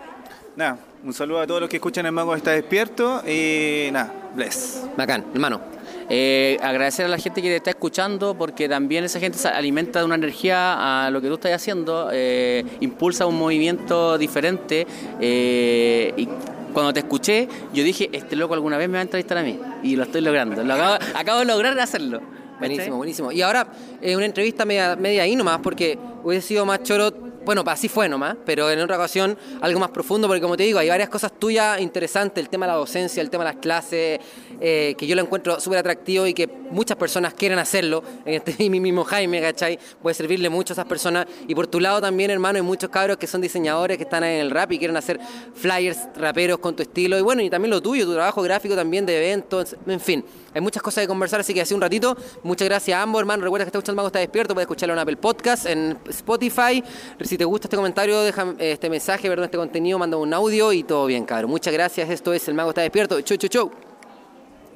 [0.56, 4.84] Nada, un saludo a todos los que escuchan El Mago Está Despierto y nada, bless.
[4.98, 5.81] Bacán, hermano.
[6.10, 10.00] Eh, agradecer a la gente que te está escuchando porque también esa gente se alimenta
[10.00, 14.88] de una energía a lo que tú estás haciendo, eh, impulsa un movimiento diferente
[15.20, 16.28] eh, y
[16.74, 19.60] cuando te escuché yo dije, este loco alguna vez me va a entrevistar a mí
[19.84, 20.62] y lo estoy logrando,
[21.16, 22.22] acabo, de lograr hacerlo.
[22.60, 23.32] Buenísimo, buenísimo.
[23.32, 23.66] Y ahora,
[24.04, 27.12] una entrevista media, media ahí nomás, porque hubiese sido más choro
[27.46, 30.80] bueno, así fue nomás, pero en otra ocasión algo más profundo, porque como te digo,
[30.80, 34.20] hay varias cosas tuyas interesantes, el tema de la docencia, el tema de las clases,
[34.60, 38.56] eh, que yo lo encuentro súper atractivo y que muchas personas quieren hacerlo, en este
[38.70, 39.80] mi mismo Jaime, ¿cachai?
[40.02, 41.26] Puede servirle mucho a esas personas.
[41.48, 44.40] Y por tu lado también, hermano, hay muchos cabros que son diseñadores, que están en
[44.40, 45.20] el rap y quieren hacer
[45.54, 49.06] flyers, raperos con tu estilo, y bueno, y también lo tuyo, tu trabajo gráfico también
[49.06, 50.26] de eventos, en fin.
[50.54, 52.18] Hay muchas cosas que conversar, así que hace un ratito.
[52.44, 53.44] Muchas gracias a ambos, hermano.
[53.44, 54.54] Recuerda que está escuchando Mago está despierto.
[54.54, 56.84] Puedes escucharlo en Apple Podcast, en Spotify.
[57.32, 60.84] Si te gusta este comentario, deja este mensaje, perdón, este contenido, manda un audio y
[60.84, 61.50] todo bien, cabrón.
[61.50, 62.10] Muchas gracias.
[62.10, 63.22] Esto es El Mago está despierto.
[63.22, 63.72] Chau, chau, chau.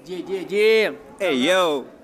[0.06, 0.94] Yeah, yeah, yeah.
[1.20, 1.95] Hey, yo.